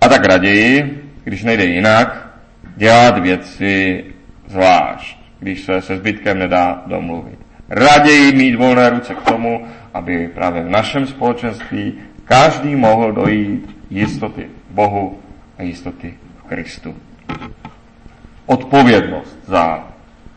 A 0.00 0.08
tak 0.08 0.24
raději, 0.24 1.02
když 1.24 1.44
nejde 1.44 1.64
jinak, 1.64 2.28
dělat 2.76 3.18
věci 3.18 4.04
zvlášť, 4.46 5.18
když 5.40 5.64
se 5.64 5.80
se 5.80 5.96
zbytkem 5.96 6.38
nedá 6.38 6.82
domluvit. 6.86 7.43
Raději 7.76 8.32
mít 8.32 8.54
volné 8.54 8.90
ruce 8.90 9.14
k 9.14 9.22
tomu, 9.22 9.66
aby 9.94 10.28
právě 10.34 10.62
v 10.62 10.68
našem 10.68 11.06
společenství 11.06 11.94
každý 12.24 12.76
mohl 12.76 13.12
dojít 13.12 13.76
jistoty 13.90 14.46
Bohu 14.70 15.18
a 15.58 15.62
jistoty 15.62 16.14
v 16.38 16.42
Kristu. 16.42 16.94
Odpovědnost 18.46 19.38
za 19.46 19.84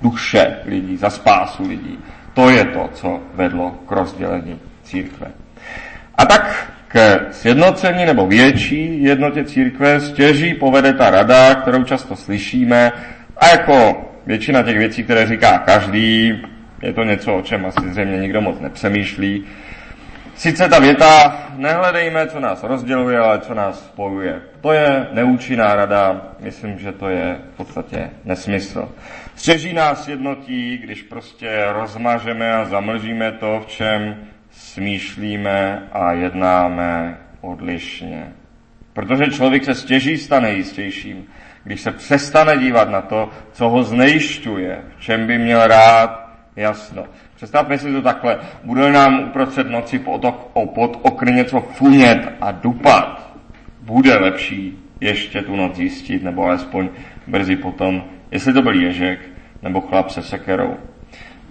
duše 0.02 0.58
lidí, 0.66 0.98
za 0.98 1.10
spásu 1.10 1.68
lidí, 1.68 2.00
to 2.34 2.50
je 2.50 2.66
to, 2.66 2.90
co 2.94 3.20
vedlo 3.34 3.76
k 3.88 3.92
rozdělení 3.92 4.60
církve. 4.84 5.28
A 6.18 6.26
tak 6.26 6.72
k 6.88 7.20
sjednocení 7.32 8.06
nebo 8.06 8.28
větší 8.28 9.04
jednotě 9.04 9.44
církve 9.44 10.02
stěží 10.02 10.54
povede 10.54 10.94
ta 10.94 11.10
rada, 11.10 11.56
kterou 11.56 11.84
často 11.84 12.16
slyšíme 12.16 12.92
a 13.38 13.48
jako 13.48 14.06
většina 14.26 14.64
těch 14.64 14.78
věcí, 14.78 15.04
které 15.04 15.28
říká 15.28 15.58
každý, 15.58 16.42
je 16.82 16.94
to 16.94 17.04
něco, 17.04 17.36
o 17.36 17.42
čem 17.42 17.66
asi 17.66 17.90
zřejmě 17.90 18.18
nikdo 18.18 18.42
moc 18.42 18.60
nepřemýšlí. 18.60 19.46
Sice 20.36 20.70
ta 20.70 20.80
věta, 20.80 21.40
nehledejme, 21.56 22.28
co 22.28 22.40
nás 22.40 22.64
rozděluje, 22.64 23.20
ale 23.20 23.40
co 23.40 23.54
nás 23.54 23.86
spojuje. 23.86 24.42
To 24.62 24.72
je 24.72 25.08
neúčinná 25.12 25.76
rada, 25.76 26.22
myslím, 26.40 26.80
že 26.80 26.92
to 26.92 27.10
je 27.10 27.38
v 27.54 27.58
podstatě 27.58 28.10
nesmysl. 28.26 28.90
Střeží 29.36 29.74
nás 29.74 30.08
jednotí, 30.08 30.78
když 30.78 31.02
prostě 31.02 31.66
rozmažeme 31.72 32.54
a 32.54 32.66
zamlžíme 32.66 33.32
to, 33.32 33.60
v 33.66 33.68
čem 33.68 34.16
smýšlíme 34.52 35.84
a 35.92 36.12
jednáme 36.12 37.18
odlišně. 37.42 38.32
Protože 38.94 39.28
člověk 39.28 39.66
se 39.66 39.76
stěží 39.76 40.18
stane 40.18 40.52
jistějším, 40.54 41.26
když 41.64 41.82
se 41.82 41.92
přestane 41.92 42.58
dívat 42.58 42.90
na 42.90 43.02
to, 43.02 43.30
co 43.52 43.70
ho 43.70 43.84
znejišťuje, 43.84 44.82
v 44.98 45.02
čem 45.02 45.28
by 45.28 45.38
měl 45.38 45.68
rád 45.68 46.27
jasno. 46.58 47.04
Představme 47.36 47.78
si 47.78 47.92
to 47.92 48.02
takhle. 48.02 48.40
Bude 48.64 48.92
nám 48.92 49.20
uprostřed 49.20 49.70
noci 49.70 50.00
pod, 50.00 50.26
pod 50.76 51.00
okny 51.02 51.32
něco 51.32 51.62
funět 51.62 52.30
a 52.42 52.52
dupat. 52.52 53.38
Bude 53.82 54.18
lepší 54.18 54.84
ještě 55.02 55.42
tu 55.42 55.56
noc 55.56 55.76
zjistit, 55.76 56.24
nebo 56.24 56.44
alespoň 56.44 56.90
brzy 57.28 57.56
potom, 57.56 58.04
jestli 58.32 58.54
to 58.54 58.62
byl 58.62 58.82
ježek 58.82 59.20
nebo 59.64 59.82
chlap 59.82 60.10
se 60.10 60.22
sekerou. 60.22 60.78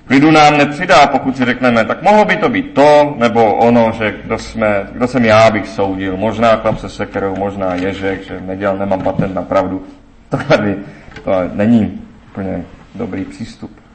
Klidu 0.07 0.31
nám 0.31 0.59
nepřidá, 0.59 1.07
pokud 1.07 1.37
si 1.37 1.45
řekneme, 1.45 1.85
tak 1.85 2.03
mohlo 2.03 2.25
by 2.25 2.37
to 2.37 2.49
být 2.49 2.75
to, 2.75 3.15
nebo 3.19 3.55
ono, 3.55 3.93
že 3.99 4.15
kdo, 4.25 4.39
jsme, 4.39 4.89
kdo 4.93 5.07
jsem 5.07 5.25
já, 5.25 5.51
bych 5.51 5.69
soudil. 5.69 6.17
Možná 6.17 6.57
chlap 6.57 6.79
se 6.79 6.89
sekerou, 6.89 7.37
možná 7.37 7.75
ježek, 7.75 8.23
že 8.23 8.41
nedělal, 8.41 8.79
nemám 8.79 9.03
patent 9.03 9.35
na 9.35 9.43
pravdu. 9.43 9.87
To 10.29 10.37
tady 10.37 10.77
to 11.25 11.33
není 11.53 12.01
úplně 12.31 12.65
dobrý 12.95 13.25
přístup. 13.25 13.86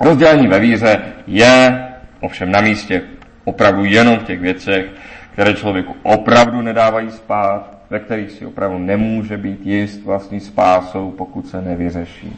Rozdělení 0.00 0.46
ve 0.46 0.58
víře 0.60 0.98
je 1.26 1.84
ovšem 2.20 2.50
na 2.50 2.60
místě 2.60 3.02
opravdu 3.44 3.84
jenom 3.84 4.18
v 4.18 4.24
těch 4.24 4.40
věcech, 4.40 4.86
které 5.32 5.54
člověku 5.54 5.96
opravdu 6.02 6.62
nedávají 6.62 7.10
spát, 7.10 7.74
ve 7.90 7.98
kterých 7.98 8.30
si 8.30 8.46
opravdu 8.46 8.78
nemůže 8.78 9.36
být 9.36 9.66
jist 9.66 10.04
vlastní 10.04 10.40
spásou, 10.40 11.10
pokud 11.10 11.48
se 11.48 11.62
nevyřeší. 11.62 12.36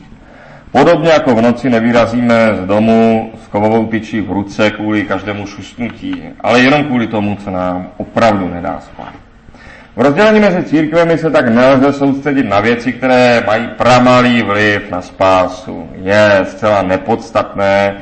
Podobně 0.72 1.10
jako 1.10 1.34
v 1.34 1.42
noci 1.42 1.70
nevyrazíme 1.70 2.50
z 2.62 2.66
domu 2.66 3.32
s 3.44 3.48
kovovou 3.48 3.86
tyčí 3.86 4.20
v 4.20 4.32
ruce 4.32 4.70
kvůli 4.70 5.02
každému 5.02 5.46
šustnutí, 5.46 6.22
ale 6.40 6.60
jenom 6.60 6.84
kvůli 6.84 7.06
tomu, 7.06 7.36
co 7.36 7.50
nám 7.50 7.90
opravdu 7.96 8.48
nedá 8.48 8.80
spát. 8.80 9.25
V 9.96 10.00
rozdělení 10.00 10.40
mezi 10.40 10.62
církvemi 10.62 11.18
se 11.18 11.30
tak 11.30 11.48
nelze 11.48 11.92
soustředit 11.92 12.42
na 12.42 12.60
věci, 12.60 12.92
které 12.92 13.42
mají 13.46 13.66
pramalý 13.66 14.42
vliv 14.42 14.90
na 14.90 15.02
spásu. 15.02 15.88
Je 16.02 16.40
zcela 16.44 16.82
nepodstatné 16.82 17.94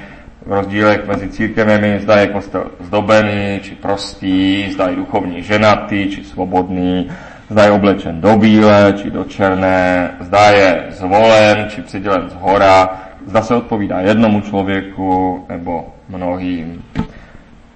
v 0.46 0.52
rozdílech 0.52 1.06
mezi 1.06 1.28
církvemi, 1.28 1.98
zda 2.02 2.16
je 2.16 2.26
kostel 2.26 2.70
zdobený, 2.80 3.60
či 3.62 3.74
prostý, 3.74 4.68
zda 4.72 4.88
je 4.88 4.96
duchovní 4.96 5.42
ženatý, 5.42 6.10
či 6.10 6.24
svobodný, 6.24 7.10
zda 7.50 7.64
je 7.64 7.70
oblečen 7.70 8.20
do 8.20 8.36
bílé, 8.36 8.94
či 9.02 9.10
do 9.10 9.24
černé, 9.24 10.10
zda 10.20 10.50
je 10.50 10.84
zvolen, 10.90 11.66
či 11.68 11.82
přidělen 11.82 12.30
z 12.30 12.34
hora, 12.34 13.02
zda 13.26 13.42
se 13.42 13.54
odpovídá 13.54 14.00
jednomu 14.00 14.40
člověku 14.40 15.44
nebo 15.48 15.86
mnohým. 16.08 16.82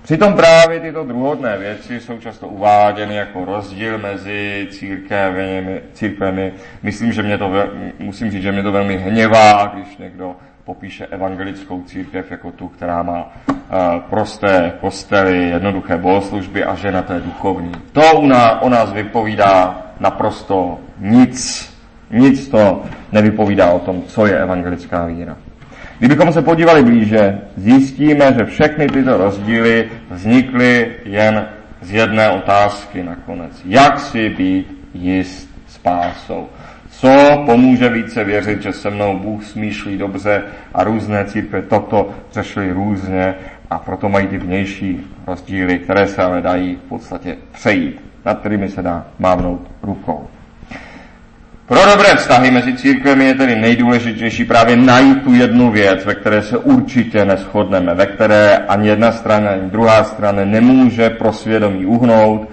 Přitom 0.09 0.35
právě 0.35 0.81
tyto 0.81 1.05
druhotné 1.05 1.59
věci 1.59 2.01
jsou 2.01 2.19
často 2.19 2.49
uváděny 2.49 3.15
jako 3.17 3.45
rozdíl 3.45 3.99
mezi 3.99 4.69
církvemi. 4.71 5.81
církvemi. 5.93 6.53
Myslím, 6.83 7.13
že 7.13 7.23
mě 7.23 7.39
to, 7.39 7.53
musím 7.99 8.31
říct, 8.31 8.43
že 8.43 8.53
mě 8.53 8.63
to 8.63 8.73
velmi 8.73 8.97
hněvá, 8.97 9.67
když 9.75 9.97
někdo 9.97 10.37
popíše 10.65 11.07
evangelickou 11.07 11.83
církev 11.83 12.31
jako 12.31 12.53
tu, 12.53 12.69
která 12.69 13.03
má 13.03 13.33
uh, 13.49 13.57
prosté 14.11 14.73
kostely, 14.81 15.49
jednoduché 15.49 15.99
bohoslužby 15.99 16.65
a 16.65 16.75
že 16.75 16.93
na 16.93 17.05
je 17.15 17.21
duchovní. 17.21 17.73
To 17.93 18.03
u 18.21 18.27
nás, 18.27 18.59
o 18.61 18.69
nás 18.69 18.93
vypovídá 18.93 19.83
naprosto 20.01 20.79
nic. 20.99 21.69
Nic 22.11 22.49
to 22.49 22.83
nevypovídá 23.13 23.71
o 23.71 23.79
tom, 23.79 24.03
co 24.03 24.27
je 24.27 24.39
evangelická 24.39 25.07
víra. 25.07 25.37
Kdybychom 25.99 26.33
se 26.33 26.43
podívali 26.43 26.83
blíže, 26.83 27.39
zjistíme, 27.57 28.35
že 28.39 28.45
všechny 28.45 28.87
tyto 28.87 29.17
rozdíly 29.17 29.89
vznikly 30.11 30.93
jen 31.05 31.47
z 31.83 31.93
jedné 31.93 32.31
otázky 32.31 33.03
nakonec. 33.03 33.63
Jak 33.65 34.01
si 34.01 34.29
být 34.29 34.79
jist 34.95 35.51
spásou? 35.67 36.49
Co 36.91 37.43
pomůže 37.47 37.89
více 37.89 38.25
věřit, 38.25 38.63
že 38.63 38.73
se 38.73 38.91
mnou 38.91 39.19
Bůh 39.19 39.45
smýšlí 39.45 39.99
dobře 39.99 40.43
a 40.75 40.85
různé 40.85 41.25
církve 41.25 41.63
toto 41.63 42.11
řešily 42.33 42.73
různě 42.73 43.35
a 43.71 43.79
proto 43.79 44.09
mají 44.09 44.27
ty 44.27 44.39
vnější 44.39 45.07
rozdíly, 45.27 45.79
které 45.79 46.07
se 46.07 46.23
ale 46.23 46.43
dají 46.43 46.77
v 46.77 46.89
podstatě 46.89 47.37
přejít, 47.53 48.01
nad 48.25 48.39
kterými 48.39 48.69
se 48.69 48.83
dá 48.83 49.07
mávnout 49.19 49.71
rukou. 49.83 50.29
Pro 51.69 51.87
dobré 51.87 52.17
vztahy 52.17 52.51
mezi 52.51 52.77
církvemi 52.77 53.25
je 53.25 53.35
tedy 53.35 53.57
nejdůležitější 53.57 54.45
právě 54.45 54.77
najít 54.77 55.23
tu 55.23 55.35
jednu 55.35 55.71
věc, 55.71 56.05
ve 56.05 56.15
které 56.15 56.43
se 56.43 56.59
určitě 56.59 57.25
neschodneme, 57.25 57.95
ve 57.95 58.07
které 58.07 58.57
ani 58.57 58.89
jedna 58.89 59.13
strana, 59.13 59.51
ani 59.51 59.71
druhá 59.71 60.05
strana 60.05 60.45
nemůže 60.45 61.11
pro 61.11 61.33
svědomí 61.33 61.87
uhnout 61.87 62.49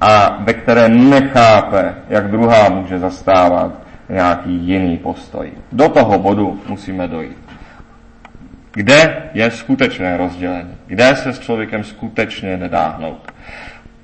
a 0.00 0.38
ve 0.44 0.54
které 0.54 0.88
nechápe, 0.88 1.94
jak 2.08 2.30
druhá 2.30 2.68
může 2.68 2.98
zastávat 2.98 3.72
nějaký 4.08 4.54
jiný 4.54 4.98
postoj. 4.98 5.52
Do 5.72 5.88
toho 5.88 6.18
bodu 6.18 6.60
musíme 6.68 7.08
dojít. 7.08 7.38
Kde 8.72 9.16
je 9.34 9.50
skutečné 9.50 10.16
rozdělení? 10.16 10.74
Kde 10.86 11.16
se 11.16 11.32
s 11.32 11.38
člověkem 11.38 11.84
skutečně 11.84 12.56
nedáhnout? 12.56 13.32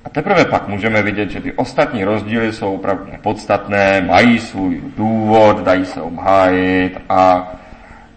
A 0.05 0.09
teprve 0.09 0.45
pak 0.45 0.67
můžeme 0.67 1.01
vidět, 1.01 1.31
že 1.31 1.41
ty 1.41 1.53
ostatní 1.53 2.03
rozdíly 2.03 2.53
jsou 2.53 2.75
opravdu 2.75 3.11
nepodstatné, 3.11 4.01
mají 4.01 4.39
svůj 4.39 4.81
důvod, 4.97 5.63
dají 5.63 5.85
se 5.85 6.01
obhájit 6.01 7.01
a 7.09 7.53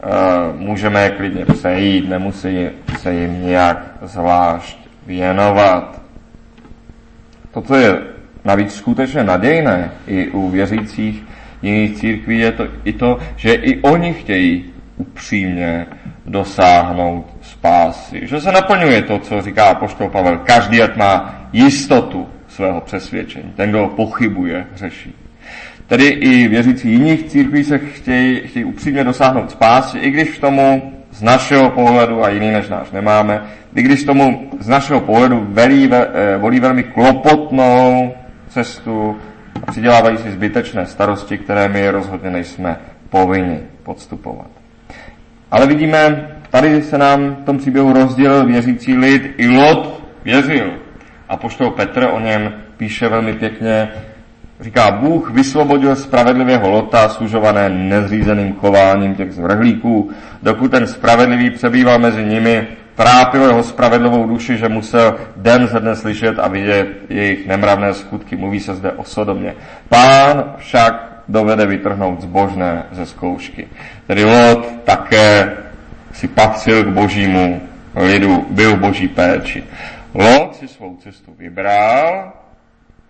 e, 0.02 0.58
můžeme 0.58 1.10
klidně 1.10 1.44
přejít, 1.44 2.08
nemusí 2.08 2.68
se 2.98 3.14
jim 3.14 3.46
nějak 3.46 3.78
zvlášť 4.02 4.78
věnovat. 5.06 6.02
To, 7.52 7.62
co 7.62 7.74
je 7.74 7.98
navíc 8.44 8.74
skutečně 8.74 9.24
nadějné 9.24 9.90
i 10.06 10.28
u 10.28 10.50
věřících 10.50 11.24
jiných 11.62 11.96
církví, 11.96 12.38
je 12.38 12.52
to 12.52 12.66
i 12.84 12.92
to, 12.92 13.18
že 13.36 13.52
i 13.52 13.82
oni 13.82 14.14
chtějí 14.14 14.64
upřímně 14.96 15.86
dosáhnout 16.26 17.26
spásy. 17.42 18.26
Že 18.26 18.40
se 18.40 18.52
naplňuje 18.52 19.02
to, 19.02 19.18
co 19.18 19.42
říká 19.42 19.74
poštol 19.74 20.08
Pavel. 20.08 20.38
Každý, 20.38 20.82
ať 20.82 20.96
má 20.96 21.45
jistotu 21.56 22.26
svého 22.48 22.80
přesvědčení. 22.80 23.52
Ten, 23.56 23.70
kdo 23.70 23.92
pochybuje, 23.96 24.66
řeší. 24.74 25.14
Tedy 25.86 26.06
i 26.06 26.48
věřící 26.48 26.90
jiných 26.92 27.24
církví 27.24 27.64
se 27.64 27.78
chtějí, 27.78 28.40
chtějí 28.46 28.64
upřímně 28.64 29.04
dosáhnout 29.04 29.50
spásy, 29.50 29.98
i 29.98 30.10
když 30.10 30.38
tomu 30.38 30.92
z 31.10 31.22
našeho 31.22 31.70
pohledu, 31.70 32.24
a 32.24 32.28
jiný 32.28 32.50
než 32.50 32.68
náš 32.68 32.90
nemáme, 32.90 33.42
i 33.74 33.82
když 33.82 34.04
tomu 34.04 34.50
z 34.60 34.68
našeho 34.68 35.00
pohledu 35.00 35.46
velí, 35.48 35.90
eh, 35.92 36.36
volí 36.38 36.60
velmi 36.60 36.82
klopotnou 36.82 38.14
cestu 38.48 39.16
a 39.62 39.70
přidělávají 39.70 40.16
si 40.16 40.30
zbytečné 40.30 40.86
starosti, 40.86 41.38
které 41.38 41.68
my 41.68 41.90
rozhodně 41.90 42.30
nejsme 42.30 42.76
povinni 43.10 43.58
podstupovat. 43.82 44.50
Ale 45.50 45.66
vidíme, 45.66 46.28
tady 46.50 46.82
se 46.82 46.98
nám 46.98 47.34
v 47.34 47.44
tom 47.44 47.58
příběhu 47.58 47.92
rozdělil 47.92 48.46
věřící 48.46 48.96
lid, 48.96 49.34
i 49.36 49.48
Lot 49.48 50.02
věřil. 50.24 50.85
A 51.28 51.36
poštol 51.36 51.70
Petr 51.70 52.08
o 52.12 52.20
něm 52.20 52.52
píše 52.76 53.08
velmi 53.08 53.32
pěkně, 53.32 53.88
říká, 54.60 54.90
Bůh 54.90 55.30
vysvobodil 55.30 55.96
spravedlivého 55.96 56.70
Lota, 56.70 57.08
služované 57.08 57.68
nezřízeným 57.68 58.54
chováním 58.54 59.14
těch 59.14 59.32
zvrhlíků, 59.32 60.10
dokud 60.42 60.70
ten 60.70 60.86
spravedlivý 60.86 61.50
přebýval 61.50 61.98
mezi 61.98 62.24
nimi, 62.24 62.66
trápil 62.94 63.42
jeho 63.42 63.62
spravedlivou 63.62 64.26
duši, 64.26 64.56
že 64.56 64.68
musel 64.68 65.16
den 65.36 65.66
ze 65.66 65.80
dne 65.80 65.96
slyšet 65.96 66.38
a 66.38 66.48
vidět 66.48 66.88
jejich 67.08 67.46
nemravné 67.46 67.94
skutky. 67.94 68.36
Mluví 68.36 68.60
se 68.60 68.74
zde 68.74 68.92
o 68.92 69.04
Sodomě. 69.04 69.54
Pán 69.88 70.54
však 70.56 71.22
dovede 71.28 71.66
vytrhnout 71.66 72.20
zbožné 72.20 72.82
ze 72.92 73.06
zkoušky. 73.06 73.68
Tedy 74.06 74.24
Lot 74.24 74.68
také 74.84 75.52
si 76.12 76.28
patřil 76.28 76.84
k 76.84 76.88
božímu 76.88 77.60
lidu, 77.96 78.46
byl 78.50 78.76
boží 78.76 79.08
péči. 79.08 79.64
Lot 80.16 80.56
si 80.56 80.68
svou 80.68 80.96
cestu 80.96 81.34
vybral, 81.38 82.32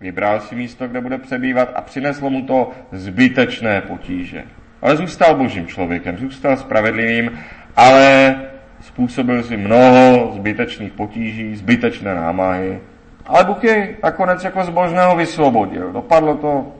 vybral 0.01 0.39
si 0.41 0.55
místo, 0.55 0.87
kde 0.87 1.01
bude 1.01 1.17
přebývat 1.17 1.69
a 1.75 1.81
přineslo 1.81 2.29
mu 2.29 2.41
to 2.41 2.71
zbytečné 2.91 3.81
potíže. 3.81 4.43
Ale 4.81 4.97
zůstal 4.97 5.35
božím 5.35 5.67
člověkem, 5.67 6.17
zůstal 6.17 6.57
spravedlivým, 6.57 7.39
ale 7.75 8.35
způsobil 8.81 9.43
si 9.43 9.57
mnoho 9.57 10.31
zbytečných 10.35 10.91
potíží, 10.91 11.55
zbytečné 11.55 12.15
námahy. 12.15 12.79
Ale 13.25 13.43
Bůh 13.43 13.63
jej 13.63 13.95
nakonec 14.03 14.43
jako 14.43 14.63
zbožného 14.63 15.15
vysvobodil. 15.15 15.91
Dopadlo 15.91 16.35
to 16.35 16.71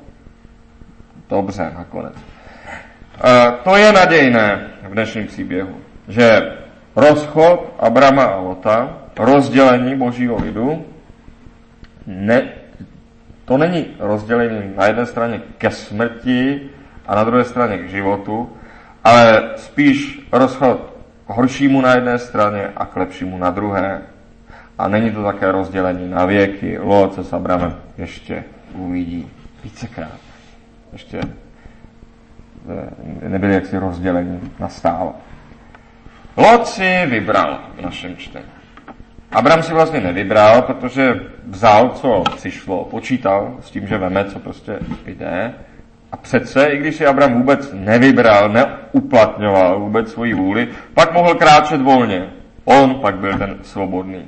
dobře 1.30 1.72
nakonec. 1.78 2.14
E, 3.24 3.52
to 3.64 3.76
je 3.76 3.92
nadějné 3.92 4.68
v 4.90 4.92
dnešním 4.94 5.28
příběhu, 5.28 5.76
že 6.08 6.42
rozchod 6.96 7.74
Abrama 7.80 8.24
a 8.24 8.40
Lota 8.40 9.07
rozdělení 9.20 9.96
božího 9.96 10.38
lidu, 10.42 10.86
ne, 12.08 12.44
to 13.46 13.58
není 13.58 13.86
rozdělení 14.00 14.74
na 14.78 14.86
jedné 14.86 15.06
straně 15.06 15.42
ke 15.58 15.72
smrti 15.72 16.70
a 17.08 17.16
na 17.16 17.24
druhé 17.24 17.44
straně 17.44 17.78
k 17.78 17.90
životu, 17.90 18.50
ale 19.04 19.50
spíš 19.56 20.28
rozchod 20.32 20.94
k 21.28 21.30
horšímu 21.30 21.82
na 21.82 21.96
jedné 21.96 22.20
straně 22.20 22.68
a 22.76 22.86
k 22.86 22.96
lepšímu 22.96 23.38
na 23.38 23.50
druhé. 23.50 24.02
A 24.78 24.88
není 24.88 25.12
to 25.12 25.24
také 25.24 25.52
rozdělení 25.52 26.10
na 26.10 26.26
věky. 26.26 26.78
Lot 26.80 27.14
se 27.14 27.24
s 27.24 27.34
Abramem 27.34 27.76
ještě 27.98 28.44
uvidí 28.74 29.32
vícekrát. 29.64 30.20
Ještě 30.94 31.22
nebyli 33.28 33.54
jaksi 33.54 33.78
rozdělení 33.78 34.52
na 34.60 34.70
stále. 34.70 35.12
Lot 36.38 36.68
si 36.68 37.06
vybral 37.06 37.60
v 37.78 37.82
našem 37.82 38.18
čtení. 38.18 38.57
Abram 39.32 39.64
si 39.64 39.74
vlastně 39.74 40.00
nevybral, 40.00 40.62
protože 40.62 41.20
vzal, 41.48 41.90
co 41.90 42.24
přišlo, 42.36 42.86
počítal 42.86 43.56
s 43.62 43.72
tím, 43.72 43.88
že 43.88 43.98
veme, 43.98 44.26
co 44.26 44.40
prostě 44.40 44.80
jde. 45.06 45.54
A 46.12 46.18
přece, 46.18 46.68
i 46.68 46.78
když 46.78 46.96
si 46.96 47.06
Abram 47.06 47.34
vůbec 47.34 47.74
nevybral, 47.74 48.50
neuplatňoval 48.50 49.80
vůbec 49.80 50.12
svoji 50.12 50.34
vůli, 50.34 50.68
pak 50.94 51.14
mohl 51.14 51.36
kráčet 51.36 51.82
volně. 51.82 52.28
On 52.66 52.96
pak 52.96 53.16
byl 53.16 53.38
ten 53.38 53.58
svobodný. 53.62 54.26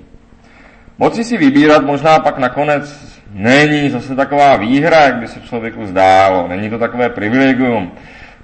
Moci 0.98 1.24
si 1.24 1.38
vybírat 1.38 1.86
možná 1.86 2.20
pak 2.20 2.38
nakonec 2.38 3.10
není 3.34 3.90
zase 3.90 4.16
taková 4.16 4.56
výhra, 4.56 5.02
jak 5.02 5.16
by 5.16 5.28
se 5.28 5.42
člověku 5.42 5.86
zdálo. 5.86 6.48
Není 6.48 6.70
to 6.70 6.78
takové 6.78 7.10
privilegium, 7.10 7.92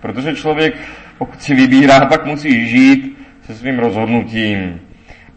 protože 0.02 0.36
člověk, 0.36 0.76
pokud 1.18 1.42
si 1.42 1.56
vybírá, 1.56 2.06
pak 2.06 2.26
musí 2.26 2.68
žít 2.68 3.18
se 3.42 3.56
svým 3.56 3.80
rozhodnutím. 3.80 4.82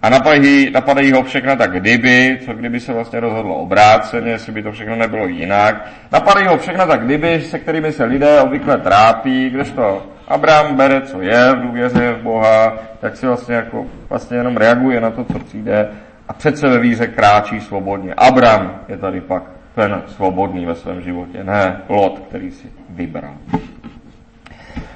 A 0.03 0.09
napadají, 0.09 0.71
napadají 0.71 1.13
ho 1.13 1.23
všechno 1.23 1.57
tak 1.57 1.81
kdyby, 1.81 2.39
co 2.45 2.53
kdyby 2.53 2.81
se 2.81 2.93
vlastně 2.93 3.21
rozhodlo 3.21 3.55
obráceně, 3.55 4.31
jestli 4.31 4.53
by 4.53 4.63
to 4.63 4.73
všechno 4.73 4.97
nebylo 4.97 5.27
jinak. 5.27 5.89
Napadají 6.13 6.47
ho 6.47 6.59
všechno 6.59 6.87
tak 6.87 7.05
kdyby, 7.05 7.41
se 7.41 7.59
kterými 7.59 7.93
se 7.93 8.05
lidé 8.05 8.41
obvykle 8.41 8.79
trápí, 8.79 9.51
kdežto 9.51 10.07
Abraham 10.29 10.77
bere, 10.77 11.01
co 11.01 11.21
je, 11.21 11.53
v 11.53 11.61
důvěře 11.63 12.13
v 12.13 12.23
Boha, 12.23 12.79
tak 13.01 13.17
si 13.17 13.27
vlastně, 13.27 13.55
jako, 13.55 13.87
vlastně 14.09 14.37
jenom 14.37 14.57
reaguje 14.57 15.01
na 15.01 15.11
to, 15.11 15.25
co 15.25 15.39
přijde 15.39 15.89
a 16.29 16.33
přece 16.33 16.69
ve 16.69 16.79
víře 16.79 17.07
kráčí 17.07 17.61
svobodně. 17.61 18.15
Abraham 18.15 18.81
je 18.89 18.97
tady 18.97 19.21
pak 19.21 19.43
ten 19.75 20.03
svobodný 20.07 20.67
ve 20.67 20.75
svém 20.75 21.03
životě, 21.03 21.45
ne 21.45 21.77
Lot, 21.89 22.23
který 22.29 22.51
si 22.51 22.67
vybral. 22.91 23.35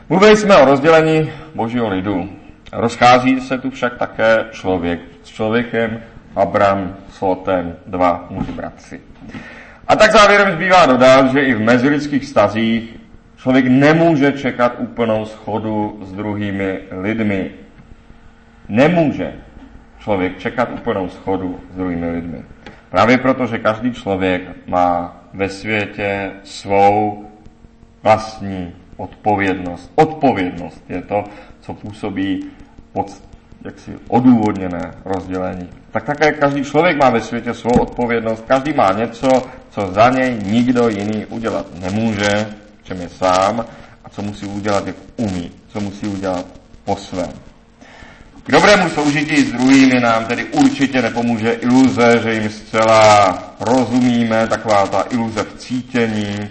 Mluvili 0.08 0.36
jsme 0.36 0.56
o 0.56 0.64
rozdělení 0.64 1.30
božího 1.54 1.88
lidu. 1.88 2.28
Rozchází 2.72 3.40
se 3.40 3.58
tu 3.58 3.70
však 3.70 3.96
také 3.96 4.44
člověk 4.50 5.00
s 5.22 5.28
člověkem, 5.28 6.00
Abram 6.36 6.96
s 7.10 7.20
Lotem, 7.20 7.76
dva 7.86 8.26
muži 8.30 8.52
bratři. 8.52 9.00
A 9.88 9.96
tak 9.96 10.12
závěrem 10.12 10.52
zbývá 10.52 10.86
dodat, 10.86 11.32
že 11.32 11.40
i 11.40 11.54
v 11.54 11.60
mezilidských 11.60 12.26
stazích 12.26 12.96
člověk 13.36 13.66
nemůže 13.66 14.32
čekat 14.32 14.74
úplnou 14.78 15.24
schodu 15.24 16.00
s 16.02 16.12
druhými 16.12 16.80
lidmi. 16.90 17.50
Nemůže. 18.68 19.32
člověk 19.98 20.38
čekat 20.38 20.70
úplnou 20.72 21.08
schodu 21.08 21.60
s 21.72 21.76
druhými 21.76 22.10
lidmi. 22.10 22.42
Právě 22.90 23.18
proto, 23.18 23.46
že 23.46 23.58
každý 23.58 23.92
člověk 23.92 24.42
má 24.66 25.16
ve 25.34 25.48
světě 25.48 26.30
svou 26.42 27.26
vlastní 28.02 28.74
odpovědnost. 28.96 29.92
Odpovědnost 29.94 30.84
je 30.88 31.02
to, 31.02 31.24
co 31.60 31.74
působí 31.74 32.50
pod 32.92 33.22
jaksi 33.64 33.98
odůvodněné 34.08 34.94
rozdělení. 35.04 35.68
Tak 35.90 36.04
také 36.04 36.32
každý 36.32 36.64
člověk 36.64 36.96
má 36.96 37.10
ve 37.10 37.20
světě 37.20 37.54
svou 37.54 37.80
odpovědnost, 37.80 38.44
každý 38.48 38.72
má 38.72 38.92
něco, 38.92 39.28
co 39.70 39.92
za 39.92 40.10
něj 40.10 40.38
nikdo 40.44 40.88
jiný 40.88 41.26
udělat 41.26 41.66
nemůže, 41.80 42.46
čem 42.82 43.00
je 43.00 43.08
sám, 43.08 43.64
a 44.04 44.08
co 44.08 44.22
musí 44.22 44.46
udělat, 44.46 44.86
jak 44.86 44.96
umí, 45.16 45.50
co 45.68 45.80
musí 45.80 46.06
udělat 46.06 46.46
po 46.84 46.96
svém. 46.96 47.32
K 48.42 48.52
dobrému 48.52 48.88
soužití 48.88 49.36
s 49.36 49.52
druhými 49.52 50.00
nám 50.00 50.24
tedy 50.24 50.44
určitě 50.44 51.02
nepomůže 51.02 51.52
iluze, 51.52 52.20
že 52.22 52.34
jim 52.34 52.50
zcela 52.50 53.38
rozumíme, 53.60 54.46
taková 54.46 54.86
ta 54.86 55.04
iluze 55.10 55.42
v 55.42 55.58
cítění, 55.58 56.48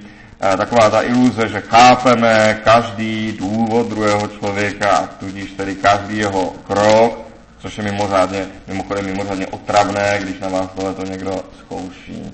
taková 0.58 0.90
ta 0.90 1.02
iluze, 1.02 1.48
že 1.48 1.62
chápeme 1.62 2.62
každý 2.64 3.32
důvod 3.32 3.88
druhého 3.88 4.28
člověka 4.28 4.90
a 4.90 5.08
tudíž 5.08 5.52
tedy 5.52 5.76
každý 5.76 6.18
jeho 6.18 6.54
krok, 6.68 7.20
což 7.60 7.78
je 7.78 7.84
mimořádně, 7.84 8.46
mimochodem 8.68 9.06
mimořádně 9.06 9.48
otravné, 9.48 10.20
když 10.22 10.40
na 10.40 10.50
vás 10.50 10.70
tohle 10.76 10.94
to 10.94 11.04
někdo 11.04 11.44
zkouší. 11.60 12.32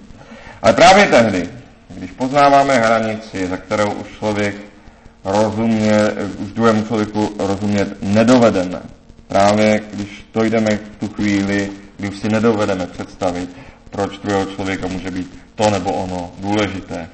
Ale 0.61 0.73
právě 0.73 1.05
tehdy, 1.05 1.49
když 1.89 2.11
poznáváme 2.11 2.79
hranici, 2.79 3.47
za 3.47 3.57
kterou 3.57 3.91
už 3.91 4.07
člověk 4.17 4.55
rozumě, 5.23 5.93
už 6.37 6.51
druhému 6.51 6.83
člověku 6.83 7.35
rozumět 7.39 7.97
nedovedeme, 8.01 8.79
Právě 9.27 9.81
když 9.93 10.25
dojdeme 10.33 10.77
k 10.77 10.95
tu 10.99 11.07
chvíli, 11.07 11.71
kdy 11.97 12.09
už 12.09 12.17
si 12.17 12.29
nedovedeme 12.29 12.87
představit, 12.87 13.49
proč 13.89 14.17
druhého 14.17 14.45
člověka 14.45 14.87
může 14.87 15.11
být 15.11 15.39
to 15.55 15.69
nebo 15.69 15.91
ono 15.91 16.31
důležité. 16.39 17.09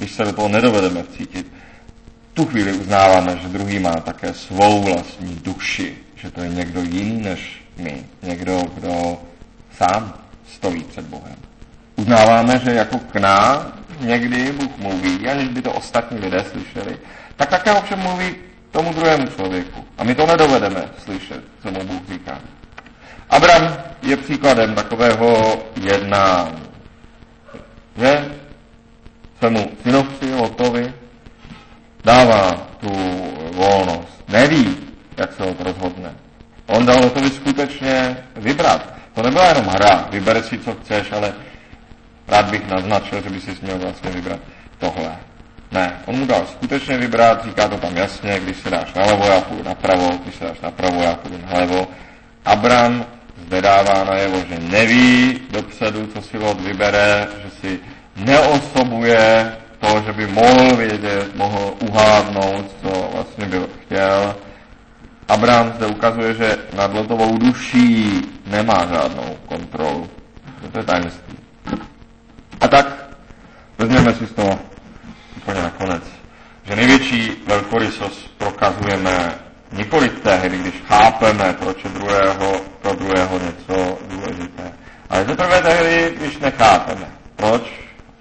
Když 0.00 0.12
se 0.12 0.24
do 0.24 0.32
toho 0.32 0.48
nedovedeme 0.48 1.02
vcítit, 1.02 1.52
tu 2.34 2.46
chvíli 2.46 2.72
uznáváme, 2.72 3.38
že 3.42 3.48
druhý 3.48 3.78
má 3.78 3.92
také 4.00 4.34
svou 4.34 4.82
vlastní 4.82 5.40
duši, 5.44 5.96
že 6.16 6.30
to 6.30 6.40
je 6.40 6.48
někdo 6.48 6.82
jiný 6.82 7.22
než 7.22 7.64
my, 7.76 8.04
někdo, 8.22 8.62
kdo 8.74 9.20
sám 9.76 10.14
stojí 10.56 10.84
před 10.84 11.04
Bohem. 11.04 11.36
Uznáváme, 11.96 12.60
že 12.64 12.70
jako 12.72 12.98
k 12.98 13.16
nám 13.16 13.72
někdy 14.00 14.52
Bůh 14.52 14.78
mluví, 14.78 15.28
aniž 15.28 15.48
by 15.48 15.62
to 15.62 15.72
ostatní 15.72 16.18
lidé 16.18 16.44
slyšeli, 16.50 16.98
tak 17.36 17.48
také 17.48 17.72
ovšem 17.72 17.98
mluví 17.98 18.34
tomu 18.70 18.92
druhému 18.92 19.26
člověku. 19.26 19.84
A 19.98 20.04
my 20.04 20.14
to 20.14 20.26
nedovedeme 20.26 20.84
slyšet, 21.04 21.40
co 21.62 21.70
mu 21.70 21.84
Bůh 21.84 22.02
říká. 22.08 22.40
Abram 23.30 23.76
je 24.02 24.16
příkladem 24.16 24.74
takového 24.74 25.58
jednání. 25.80 26.62
Že 27.96 28.39
svému 29.40 29.72
synovci 29.82 30.34
Lotovi 30.34 30.92
dává 32.04 32.52
tu 32.80 32.92
volnost. 33.52 34.20
Neví, 34.28 34.76
jak 35.16 35.32
se 35.32 35.42
to 35.42 35.64
rozhodne. 35.64 36.12
On 36.66 36.86
dal 36.86 37.00
Lotovi 37.00 37.30
skutečně 37.30 38.16
vybrat. 38.36 38.94
To 39.14 39.22
nebyla 39.22 39.48
jenom 39.48 39.64
hra, 39.64 40.08
vybere 40.10 40.42
si, 40.42 40.58
co 40.58 40.74
chceš, 40.74 41.12
ale 41.12 41.32
rád 42.28 42.50
bych 42.50 42.68
naznačil, 42.68 43.22
že 43.22 43.30
by 43.30 43.40
si 43.40 43.56
měl 43.62 43.78
vlastně 43.78 44.10
vybrat 44.10 44.40
tohle. 44.78 45.16
Ne, 45.72 45.92
on 46.06 46.18
mu 46.18 46.26
dal 46.26 46.46
skutečně 46.46 46.98
vybrat, 46.98 47.44
říká 47.44 47.68
to 47.68 47.76
tam 47.76 47.96
jasně, 47.96 48.40
když 48.40 48.56
se 48.56 48.70
dáš 48.70 48.94
nalevo, 48.94 49.26
já 49.26 49.40
půjdu 49.40 49.62
napravo, 49.62 50.08
když 50.22 50.34
se 50.34 50.44
dáš 50.44 50.60
napravo, 50.60 51.02
já 51.02 51.14
půjdu 51.14 51.38
nalevo. 51.52 51.88
Abram 52.44 53.06
zde 53.46 53.62
dává 53.62 54.04
najevo, 54.04 54.44
že 54.48 54.58
neví 54.58 55.40
dopředu, 55.50 56.06
co 56.06 56.22
si 56.22 56.38
Lot 56.38 56.60
vybere, 56.60 57.28
že 57.42 57.50
si 57.50 57.80
neosobuje 58.16 59.52
to, 59.78 60.02
že 60.06 60.12
by 60.12 60.26
mohl 60.26 60.76
vědět, 60.76 61.36
mohl 61.36 61.74
uhádnout, 61.80 62.64
co 62.82 63.10
vlastně 63.14 63.46
byl 63.46 63.68
chtěl. 63.82 64.36
Abraham 65.28 65.72
zde 65.76 65.86
ukazuje, 65.86 66.34
že 66.34 66.56
nad 66.76 66.94
Lotovou 66.94 67.38
duší 67.38 68.20
nemá 68.46 68.86
žádnou 68.86 69.36
kontrolu. 69.46 70.10
To 70.72 70.78
je 70.78 70.84
tajemství. 70.84 71.36
A 72.60 72.68
tak 72.68 72.86
vezměme 73.78 74.14
si 74.14 74.26
z 74.26 74.32
toho 74.32 74.58
úplně 75.36 75.62
nakonec, 75.62 76.02
že 76.64 76.76
největší 76.76 77.32
velkorysost 77.46 78.38
prokazujeme 78.38 79.34
nikoli 79.72 80.08
tehdy, 80.08 80.58
když 80.58 80.74
chápeme, 80.88 81.52
proč 81.52 81.84
je 81.84 81.90
druhého, 81.90 82.60
pro 82.82 82.94
druhého 82.94 83.38
něco 83.38 83.98
důležité, 84.08 84.72
ale 85.10 85.24
teprve 85.24 85.62
tehdy, 85.62 86.16
když 86.20 86.38
nechápeme, 86.38 87.06
proč 87.36 87.62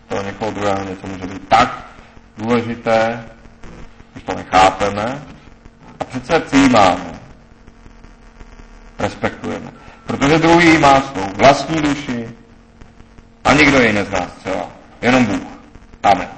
pro 0.09 0.21
někoho 0.23 0.51
druhého 0.51 0.83
něco 0.83 1.07
může 1.07 1.25
být 1.27 1.47
tak 1.47 1.85
důležité, 2.37 3.23
když 4.11 4.23
to 4.23 4.35
nechápeme 4.35 5.21
a 5.99 6.03
přece 6.03 6.39
přijímáme, 6.39 7.19
respektujeme. 8.99 9.71
Protože 10.05 10.37
druhý 10.39 10.77
má 10.77 11.01
svou 11.01 11.25
vlastní 11.35 11.81
duši 11.81 12.29
a 13.43 13.53
nikdo 13.53 13.81
ji 13.81 13.93
nezná 13.93 14.27
zcela. 14.39 14.67
Jenom 15.01 15.25
Bůh. 15.25 15.47
Amen. 16.03 16.27